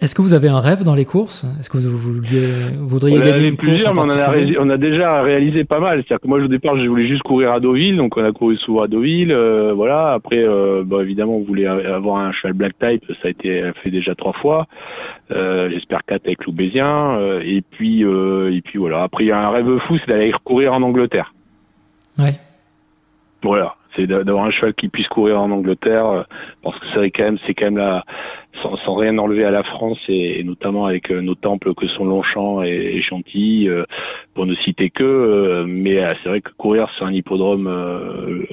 Est-ce 0.01 0.15
que 0.15 0.23
vous 0.23 0.33
avez 0.33 0.47
un 0.47 0.59
rêve 0.59 0.83
dans 0.83 0.95
les 0.95 1.05
courses? 1.05 1.45
Est-ce 1.59 1.69
que 1.69 1.77
vous, 1.77 1.95
vouliez, 1.95 2.69
voudriez 2.79 3.19
on 3.19 3.21
gagner 3.21 3.49
une 3.49 3.55
plusieurs, 3.55 3.93
course 3.93 4.15
mais 4.15 4.57
on, 4.57 4.61
a 4.61 4.65
on 4.65 4.69
a 4.71 4.77
déjà 4.77 5.21
réalisé 5.21 5.63
pas 5.63 5.79
mal. 5.79 5.97
C'est-à-dire 5.99 6.21
que 6.21 6.27
moi, 6.27 6.39
au 6.39 6.47
départ, 6.47 6.75
je 6.75 6.87
voulais 6.87 7.05
juste 7.05 7.21
courir 7.21 7.51
à 7.51 7.59
Deauville, 7.59 7.95
donc 7.95 8.17
on 8.17 8.23
a 8.23 8.31
couru 8.31 8.57
souvent 8.57 8.81
à 8.81 8.87
Deauville. 8.87 9.31
Euh, 9.31 9.73
voilà. 9.75 10.13
Après, 10.13 10.39
euh, 10.39 10.83
évidemment, 11.01 11.37
on 11.37 11.43
voulait 11.43 11.67
avoir 11.67 12.17
un 12.17 12.31
cheval 12.31 12.53
black 12.53 12.73
type, 12.79 13.05
ça 13.21 13.27
a 13.27 13.29
été 13.29 13.71
fait 13.83 13.91
déjà 13.91 14.15
trois 14.15 14.33
fois. 14.33 14.65
Euh, 15.29 15.69
J'espère 15.69 16.03
quatre 16.03 16.25
avec 16.25 16.45
Loubésien. 16.45 17.19
Et 17.43 17.61
puis, 17.61 18.01
et 18.01 18.61
puis 18.61 18.79
voilà. 18.79 19.03
Après, 19.03 19.25
il 19.25 19.27
y 19.27 19.31
a 19.31 19.47
un 19.47 19.51
rêve 19.51 19.77
fou, 19.87 19.99
c'est 19.99 20.07
d'aller 20.07 20.33
courir 20.43 20.73
en 20.73 20.81
Angleterre. 20.81 21.31
Ouais. 22.17 22.33
Voilà 23.43 23.75
c'est 23.95 24.07
d'avoir 24.07 24.45
un 24.45 24.51
cheval 24.51 24.73
qui 24.73 24.87
puisse 24.87 25.07
courir 25.07 25.39
en 25.39 25.51
Angleterre, 25.51 26.05
euh, 26.05 26.23
parce 26.63 26.79
que 26.79 26.85
c'est 26.93 27.11
quand 27.11 27.23
même, 27.23 27.37
c'est 27.45 27.53
quand 27.53 27.65
même 27.65 27.77
là, 27.77 28.03
sans, 28.61 28.95
rien 28.95 29.17
enlever 29.17 29.43
à 29.43 29.51
la 29.51 29.63
France 29.63 29.99
et, 30.07 30.43
notamment 30.43 30.85
avec 30.85 31.11
euh, 31.11 31.21
nos 31.21 31.35
temples 31.35 31.73
que 31.73 31.87
sont 31.87 32.05
Longchamp 32.05 32.63
et, 32.63 33.01
Chantilly, 33.01 33.67
euh, 33.69 33.83
pour 34.33 34.45
ne 34.45 34.55
citer 34.55 34.89
que. 34.89 35.65
mais 35.67 36.05
c'est 36.23 36.29
vrai 36.29 36.41
que 36.41 36.51
courir 36.57 36.89
sur 36.97 37.05
un 37.05 37.13
hippodrome, 37.13 37.69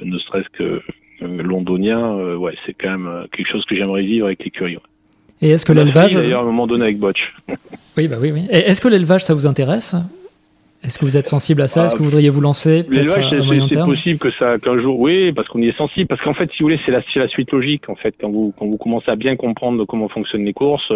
ne 0.03 0.17
serait-ce 0.17 0.49
que 0.49 0.81
londonien, 1.21 2.35
ouais, 2.35 2.55
c'est 2.65 2.73
quand 2.73 2.97
même 2.97 3.27
quelque 3.31 3.47
chose 3.47 3.65
que 3.65 3.75
j'aimerais 3.75 4.03
vivre 4.03 4.27
avec 4.27 4.43
l'écurie. 4.43 4.77
Et 5.41 5.49
est-ce 5.49 5.65
que 5.65 5.73
l'élevage 5.73 6.13
D'ailleurs, 6.15 6.39
à 6.39 6.43
un 6.43 6.45
moment 6.45 6.67
donné 6.67 6.83
avec 6.83 6.99
Botch. 6.99 7.33
oui, 7.97 8.07
bah 8.07 8.17
oui, 8.19 8.31
oui. 8.31 8.47
Est-ce 8.49 8.79
que 8.79 8.87
l'élevage, 8.87 9.23
ça 9.23 9.33
vous 9.33 9.45
intéresse? 9.45 9.95
Est-ce 10.83 10.99
que 10.99 11.05
vous 11.05 11.15
êtes 11.15 11.27
sensible 11.27 11.61
à 11.61 11.67
ça? 11.67 11.85
Est-ce 11.85 11.93
que 11.93 11.99
vous 11.99 12.05
voudriez 12.05 12.29
vous 12.29 12.41
lancer 12.41 12.85
L'élevage, 12.89 13.29
c'est 13.29 13.85
possible 13.85 14.19
que 14.19 14.29
ça, 14.31 14.59
qu'un 14.59 14.77
jour, 14.79 14.99
oui, 14.99 15.31
parce 15.31 15.47
qu'on 15.47 15.61
y 15.61 15.67
est 15.67 15.77
sensible. 15.77 16.07
Parce 16.07 16.21
qu'en 16.21 16.33
fait, 16.33 16.51
si 16.51 16.59
vous 16.59 16.65
voulez, 16.65 16.79
c'est 16.85 16.91
la, 16.91 17.01
la 17.15 17.27
suite 17.29 17.51
logique. 17.51 17.87
En 17.89 17.95
fait, 17.95 18.13
quand 18.19 18.29
vous, 18.29 18.53
quand 18.57 18.65
vous 18.65 18.77
commencez 18.77 19.09
à 19.09 19.15
bien 19.15 19.35
comprendre 19.37 19.85
comment 19.85 20.09
fonctionnent 20.09 20.45
les 20.45 20.53
courses, 20.53 20.91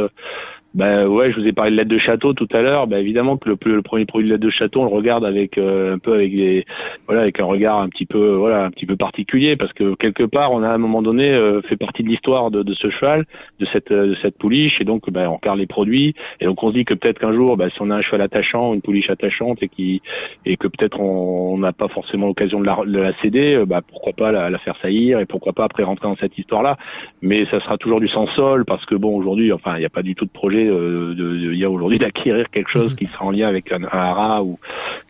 ben 0.74 1.08
ouais, 1.08 1.28
je 1.32 1.40
vous 1.40 1.48
ai 1.48 1.54
parlé 1.54 1.72
de 1.72 1.78
l'aide 1.78 1.88
de 1.88 1.98
château 1.98 2.34
tout 2.34 2.48
à 2.54 2.62
l'heure. 2.62 2.88
Ben 2.88 3.00
évidemment 3.00 3.38
que 3.38 3.50
le, 3.50 3.58
le, 3.66 3.82
premier 3.82 4.06
produit 4.06 4.28
de 4.28 4.34
l'aide 4.34 4.42
de 4.42 4.50
château, 4.50 4.82
on 4.82 4.86
le 4.86 4.96
regarde 4.96 5.26
avec 5.26 5.58
euh, 5.58 5.96
un 5.96 5.98
peu 5.98 6.14
avec 6.14 6.36
des 6.36 6.66
voilà 7.08 7.22
avec 7.22 7.40
un 7.40 7.46
regard 7.46 7.80
un 7.80 7.90
petit 7.90 8.06
peu 8.06 8.36
voilà 8.36 8.66
un 8.66 8.70
petit 8.70 8.86
peu 8.86 8.96
particulier 8.96 9.56
parce 9.56 9.74
que 9.74 9.96
quelque 9.96 10.24
part 10.24 10.52
on 10.52 10.64
a 10.64 10.70
à 10.70 10.74
un 10.74 10.78
moment 10.78 11.02
donné 11.02 11.32
euh, 11.32 11.62
fait 11.62 11.78
partie 11.78 12.04
de 12.04 12.10
l'histoire 12.10 12.52
de, 12.52 12.64
de, 12.64 12.74
ce 12.74 12.90
cheval, 12.90 13.26
de 13.60 13.66
cette 13.66 13.92
de 13.92 14.16
cette 14.22 14.38
pouliche 14.38 14.80
et 14.82 14.84
donc 14.84 15.10
ben 15.10 15.28
on 15.28 15.38
regarde 15.38 15.58
les 15.58 15.68
produits 15.68 16.14
et 16.42 16.46
donc 16.46 16.62
on 16.62 16.68
se 16.68 16.74
dit 16.74 16.86
que 16.86 16.94
peut-être 16.94 17.20
qu'un 17.20 17.34
jour 17.34 17.56
ben, 17.56 17.70
si 17.70 17.82
on 17.82 17.90
a 17.90 17.96
un 17.96 18.02
cheval 18.02 18.22
attachant, 18.22 18.74
une 18.74 18.82
pouliche 18.82 19.10
attachante 19.10 19.64
et 19.64 19.70
qui 19.70 20.02
et 20.46 20.58
que 20.58 20.68
peut-être 20.68 21.00
on 21.00 21.58
n'a 21.58 21.72
pas 21.72 21.88
forcément 21.88 22.28
l'occasion 22.28 22.60
de 22.60 22.66
la, 22.66 22.78
de 22.86 23.00
la 23.00 23.14
céder, 23.22 23.64
ben, 23.66 23.80
pourquoi 23.88 24.14
pas 24.14 24.32
la, 24.32 24.50
la, 24.50 24.60
faire 24.60 24.78
saillir 24.78 25.20
et 25.20 25.26
pourquoi 25.26 25.54
pas 25.54 25.64
après 25.64 25.84
rentrer 25.84 26.08
dans 26.08 26.18
cette 26.18 26.38
histoire 26.38 26.62
là. 26.62 26.78
Mais 27.22 27.46
ça 27.46 27.60
sera 27.62 27.78
toujours 27.78 28.00
du 28.00 28.08
sans 28.08 28.28
sol 28.28 28.66
parce 28.66 28.86
que 28.86 28.96
bon 28.96 29.16
aujourd'hui 29.16 29.52
enfin 29.52 29.76
il 29.78 29.80
n'y 29.80 29.86
a 29.86 29.90
pas 29.90 30.04
du 30.04 30.14
tout 30.14 30.26
de 30.26 30.30
projet 30.30 30.57
euh, 30.66 31.14
de, 31.14 31.56
de, 31.56 31.68
aujourd'hui 31.68 32.00
d'acquérir 32.00 32.50
quelque 32.50 32.70
chose 32.70 32.92
mhm. 32.92 32.98
qui 32.98 33.06
sera 33.08 33.26
en 33.26 33.32
lien 33.32 33.48
avec 33.48 33.72
un, 33.72 33.84
un 33.92 34.42
ou, 34.42 34.60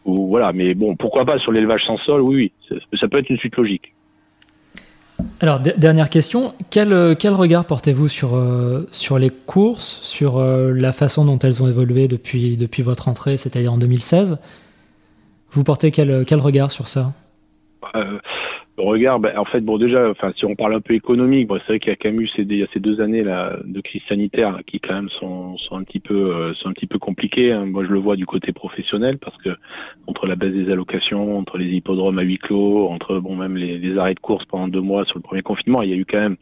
ou, 0.05 0.27
voilà. 0.27 0.51
Mais 0.53 0.73
bon, 0.73 0.95
pourquoi 0.95 1.25
pas 1.25 1.39
sur 1.39 1.51
l'élevage 1.51 1.85
sans 1.85 1.97
sol 1.97 2.21
Oui, 2.21 2.51
oui, 2.69 2.79
ça, 2.99 3.07
peut 3.07 3.19
être 3.19 3.29
une 3.29 3.37
suite 3.37 3.55
logique. 3.55 3.93
Alors, 5.39 5.59
dernière 5.59 6.09
question, 6.09 6.53
quel, 6.69 6.93
euh, 6.93 7.15
quel 7.17 7.33
regard 7.33 7.65
portez-vous 7.65 8.07
sur, 8.07 8.35
euh, 8.35 8.87
sur 8.91 9.17
les 9.17 9.29
courses, 9.29 9.99
sur 10.03 10.39
la 10.39 10.91
façon 10.91 11.25
dont 11.25 11.39
elles 11.39 11.61
ont 11.61 11.67
évolué 11.67 12.07
depuis, 12.07 12.57
depuis 12.57 12.83
votre 12.83 13.07
entrée, 13.07 13.37
c'est-à-dire 13.37 13.73
en 13.73 13.77
2016 13.77 14.39
Vous 15.51 15.63
portez 15.63 15.91
quel, 15.91 16.25
quel 16.25 16.39
regard 16.39 16.71
sur 16.71 16.87
ça? 16.87 17.13
Regard, 18.77 19.19
ben, 19.19 19.37
en 19.37 19.45
fait, 19.45 19.61
bon, 19.61 19.77
déjà, 19.77 20.09
enfin, 20.09 20.31
si 20.35 20.45
on 20.45 20.55
parle 20.55 20.75
un 20.75 20.81
peu 20.81 20.93
économique, 20.93 21.47
bon, 21.47 21.57
c'est 21.59 21.67
vrai 21.67 21.79
qu'il 21.79 21.89
y 21.89 21.93
a 21.93 21.95
quand 21.95 22.09
même 22.09 22.21
eu 22.21 22.27
ces, 22.27 22.45
ces 22.73 22.79
deux 22.79 23.01
années 23.01 23.23
là 23.23 23.57
de 23.63 23.81
crise 23.81 24.01
sanitaire 24.07 24.59
qui 24.65 24.79
quand 24.79 24.93
même 24.93 25.09
sont, 25.09 25.57
sont 25.57 25.77
un 25.77 25.83
petit 25.83 25.99
peu, 25.99 26.15
euh, 26.15 26.53
sont 26.53 26.69
un 26.69 26.73
petit 26.73 26.87
peu 26.87 26.99
compliquées. 26.99 27.51
Hein. 27.51 27.65
Moi, 27.65 27.83
je 27.85 27.89
le 27.89 27.99
vois 27.99 28.15
du 28.15 28.25
côté 28.25 28.51
professionnel 28.51 29.17
parce 29.17 29.37
que 29.37 29.49
entre 30.07 30.27
la 30.27 30.35
baisse 30.35 30.53
des 30.53 30.71
allocations, 30.71 31.37
entre 31.37 31.57
les 31.57 31.67
hippodromes 31.67 32.19
à 32.19 32.23
huis 32.23 32.37
clos, 32.37 32.87
entre 32.87 33.19
bon 33.19 33.35
même 33.35 33.57
les, 33.57 33.77
les 33.77 33.97
arrêts 33.97 34.15
de 34.15 34.19
course 34.19 34.45
pendant 34.45 34.67
deux 34.67 34.81
mois 34.81 35.05
sur 35.05 35.17
le 35.17 35.23
premier 35.23 35.41
confinement, 35.41 35.81
il 35.81 35.89
y 35.89 35.93
a 35.93 35.97
eu 35.97 36.05
quand 36.05 36.19
même, 36.19 36.37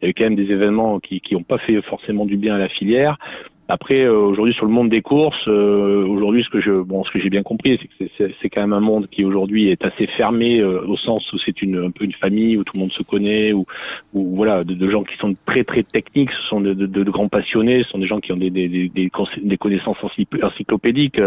il 0.00 0.04
y 0.04 0.06
a 0.06 0.10
eu 0.10 0.14
quand 0.14 0.24
même 0.24 0.36
des 0.36 0.50
événements 0.50 1.00
qui, 1.00 1.20
qui 1.20 1.34
n'ont 1.34 1.42
pas 1.42 1.58
fait 1.58 1.80
forcément 1.82 2.26
du 2.26 2.36
bien 2.36 2.54
à 2.54 2.58
la 2.58 2.68
filière. 2.68 3.18
Après, 3.68 4.08
euh, 4.08 4.16
aujourd'hui 4.16 4.54
sur 4.54 4.64
le 4.64 4.70
monde 4.70 4.88
des 4.88 5.02
courses, 5.02 5.48
euh, 5.48 6.06
aujourd'hui 6.06 6.44
ce 6.44 6.50
que 6.50 6.60
je, 6.60 6.70
bon, 6.70 7.02
ce 7.02 7.10
que 7.10 7.18
j'ai 7.18 7.30
bien 7.30 7.42
compris, 7.42 7.80
c'est 7.80 8.06
que 8.08 8.32
c'est 8.40 8.48
quand 8.48 8.60
même 8.60 8.72
un 8.72 8.80
monde 8.80 9.08
qui 9.10 9.24
aujourd'hui 9.24 9.70
est 9.70 9.84
assez 9.84 10.06
fermé 10.06 10.60
euh, 10.60 10.86
au 10.86 10.96
sens 10.96 11.32
où 11.32 11.38
c'est 11.38 11.62
une 11.62 11.84
un 11.86 11.90
peu 11.90 12.04
une 12.04 12.12
famille 12.12 12.56
où 12.56 12.62
tout 12.62 12.74
le 12.74 12.80
monde 12.80 12.92
se 12.92 13.02
connaît, 13.02 13.52
ou 13.52 13.66
ou 14.14 14.36
voilà, 14.36 14.62
de, 14.62 14.74
de, 14.74 14.88
gens 14.88 15.02
qui 15.02 15.16
sont 15.16 15.34
très 15.46 15.64
très 15.64 15.82
techniques, 15.82 16.30
ce 16.30 16.42
sont 16.42 16.60
de, 16.60 16.74
de, 16.74 16.86
de, 16.86 17.10
grands 17.10 17.28
passionnés, 17.28 17.82
ce 17.82 17.90
sont 17.90 17.98
des 17.98 18.06
gens 18.06 18.20
qui 18.20 18.32
ont 18.32 18.36
des 18.36 18.50
des, 18.50 18.68
des, 18.68 18.88
des 18.88 19.56
connaissances 19.58 19.98
encyclopédiques. 20.42 21.20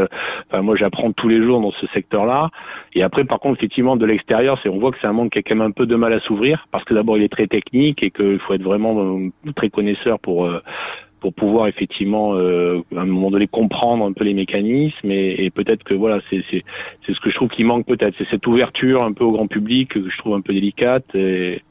Enfin, 0.50 0.62
moi, 0.62 0.78
j'apprends 0.78 1.12
tous 1.12 1.28
les 1.28 1.44
jours 1.44 1.60
dans 1.60 1.72
ce 1.72 1.88
secteur-là. 1.88 2.52
Et 2.94 3.04
après, 3.04 3.26
par 3.26 3.40
contre, 3.40 3.58
effectivement, 3.58 3.98
de 3.98 4.06
l'extérieur, 4.06 4.58
c'est 4.64 4.70
on 4.70 4.80
voit 4.80 4.92
que 4.92 4.98
c'est 5.02 5.08
un 5.08 5.14
monde 5.14 5.30
qui 5.30 5.40
a 5.40 5.42
quand 5.42 5.56
même 5.56 5.68
un 5.68 5.72
peu 5.72 5.86
de 5.86 5.96
mal 5.96 6.14
à 6.14 6.22
s'ouvrir 6.22 6.68
parce 6.72 6.86
que 6.86 6.94
d'abord 6.94 7.18
il 7.18 7.24
est 7.24 7.30
très 7.30 7.48
technique 7.48 8.02
et 8.02 8.12
qu'il 8.12 8.40
faut 8.40 8.54
être 8.54 8.64
vraiment 8.64 9.20
très 9.56 9.70
connaisseur 9.70 10.20
pour 10.20 10.50
pour 11.20 11.34
pouvoir 11.34 11.68
effectivement 11.68 12.36
euh, 12.36 12.82
à 12.96 13.02
un 13.02 13.06
moment 13.06 13.32
donné 13.32 13.48
comprendre 13.48 14.06
un 14.06 14.14
peu 14.14 14.24
les 14.24 14.34
mécanismes 14.34 15.12
et, 15.12 15.46
et 15.46 15.50
peut-être 15.50 15.84
que 15.84 15.94
voilà 15.94 16.20
c'est 16.30 16.44
c'est 16.50 16.64
c'est 17.06 17.14
ce 17.14 17.20
que 17.20 17.30
je 17.30 17.36
trouve 17.36 17.50
qui 17.50 17.64
manque 17.64 17.86
peut-être. 17.86 18.16
C'est 18.18 18.28
cette 18.30 18.46
ouverture 18.48 19.04
un 19.04 19.14
peu 19.14 19.24
au 19.24 19.32
grand 19.32 19.48
public 19.48 19.90
que 19.90 20.10
je 20.10 20.18
trouve 20.18 20.36
un 20.36 20.42
peu 20.42 20.54
délicate 20.54 21.06
et 21.16 21.62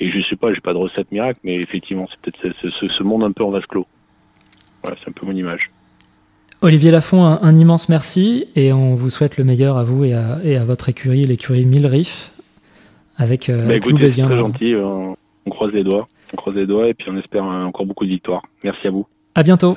et 0.00 0.10
je 0.10 0.20
sais 0.20 0.36
pas 0.36 0.52
j'ai 0.52 0.60
pas 0.60 0.72
de 0.72 0.78
recette 0.78 1.10
miracle 1.12 1.40
mais 1.44 1.56
effectivement 1.56 2.08
c'est 2.10 2.32
peut-être 2.32 2.56
ce, 2.62 2.88
ce, 2.88 3.02
monde 3.02 3.24
un 3.24 3.32
peu 3.32 3.44
en 3.44 3.50
vase 3.50 3.66
clos. 3.66 3.86
Voilà 4.82 4.96
c'est 5.02 5.08
un 5.08 5.12
peu 5.12 5.26
mon 5.26 5.32
image. 5.32 5.70
Olivier 6.60 6.92
Lafont, 6.92 7.24
un, 7.24 7.56
immense 7.56 7.88
merci 7.88 8.46
et 8.54 8.72
on 8.72 8.94
vous 8.94 9.10
souhaite 9.10 9.36
le 9.36 9.42
meilleur 9.42 9.78
à 9.78 9.82
vous 9.82 10.04
et 10.04 10.14
à, 10.14 10.38
et 10.44 10.56
à 10.56 10.64
votre 10.64 10.88
écurie, 10.88 11.24
l'écurie 11.24 11.64
Mille 11.64 11.86
avec, 13.16 13.48
euh, 13.48 13.66
bah, 13.66 13.76
écoutez, 13.76 14.10
C'est 14.10 14.22
très 14.22 14.36
gentil, 14.36 14.74
on, 14.76 15.16
on 15.46 15.50
croise 15.50 15.72
les 15.72 15.84
doigts. 15.84 16.08
On 16.32 16.36
croise 16.36 16.56
les 16.56 16.66
doigts 16.66 16.88
et 16.88 16.94
puis 16.94 17.08
on 17.10 17.16
espère 17.18 17.44
encore 17.44 17.86
beaucoup 17.86 18.04
de 18.04 18.10
victoires. 18.10 18.42
Merci 18.64 18.86
à 18.86 18.90
vous. 18.90 19.06
À 19.34 19.42
bientôt. 19.42 19.76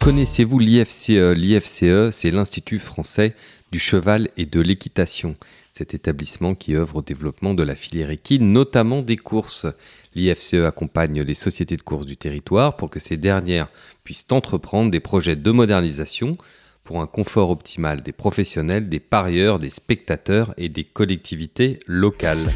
Connaissez-vous 0.00 0.58
l'IFCE 0.58 1.34
L'IFCE, 1.34 2.10
c'est 2.10 2.30
l'Institut 2.30 2.78
français 2.78 3.34
du 3.72 3.78
cheval 3.78 4.28
et 4.36 4.46
de 4.46 4.60
l'équitation. 4.60 5.36
Cet 5.72 5.94
établissement 5.94 6.54
qui 6.54 6.74
œuvre 6.74 6.96
au 6.96 7.02
développement 7.02 7.54
de 7.54 7.62
la 7.62 7.74
filière 7.74 8.10
équine, 8.10 8.52
notamment 8.52 9.02
des 9.02 9.16
courses. 9.16 9.66
L'IFCE 10.14 10.54
accompagne 10.54 11.22
les 11.22 11.34
sociétés 11.34 11.76
de 11.76 11.82
courses 11.82 12.06
du 12.06 12.16
territoire 12.16 12.76
pour 12.76 12.90
que 12.90 12.98
ces 12.98 13.16
dernières 13.16 13.68
puissent 14.02 14.26
entreprendre 14.30 14.90
des 14.90 15.00
projets 15.00 15.36
de 15.36 15.50
modernisation 15.52 16.36
pour 16.84 17.00
un 17.00 17.06
confort 17.06 17.50
optimal 17.50 18.02
des 18.02 18.12
professionnels, 18.12 18.88
des 18.88 19.00
parieurs, 19.00 19.58
des 19.58 19.70
spectateurs 19.70 20.54
et 20.56 20.68
des 20.68 20.84
collectivités 20.84 21.78
locales. 21.86 22.52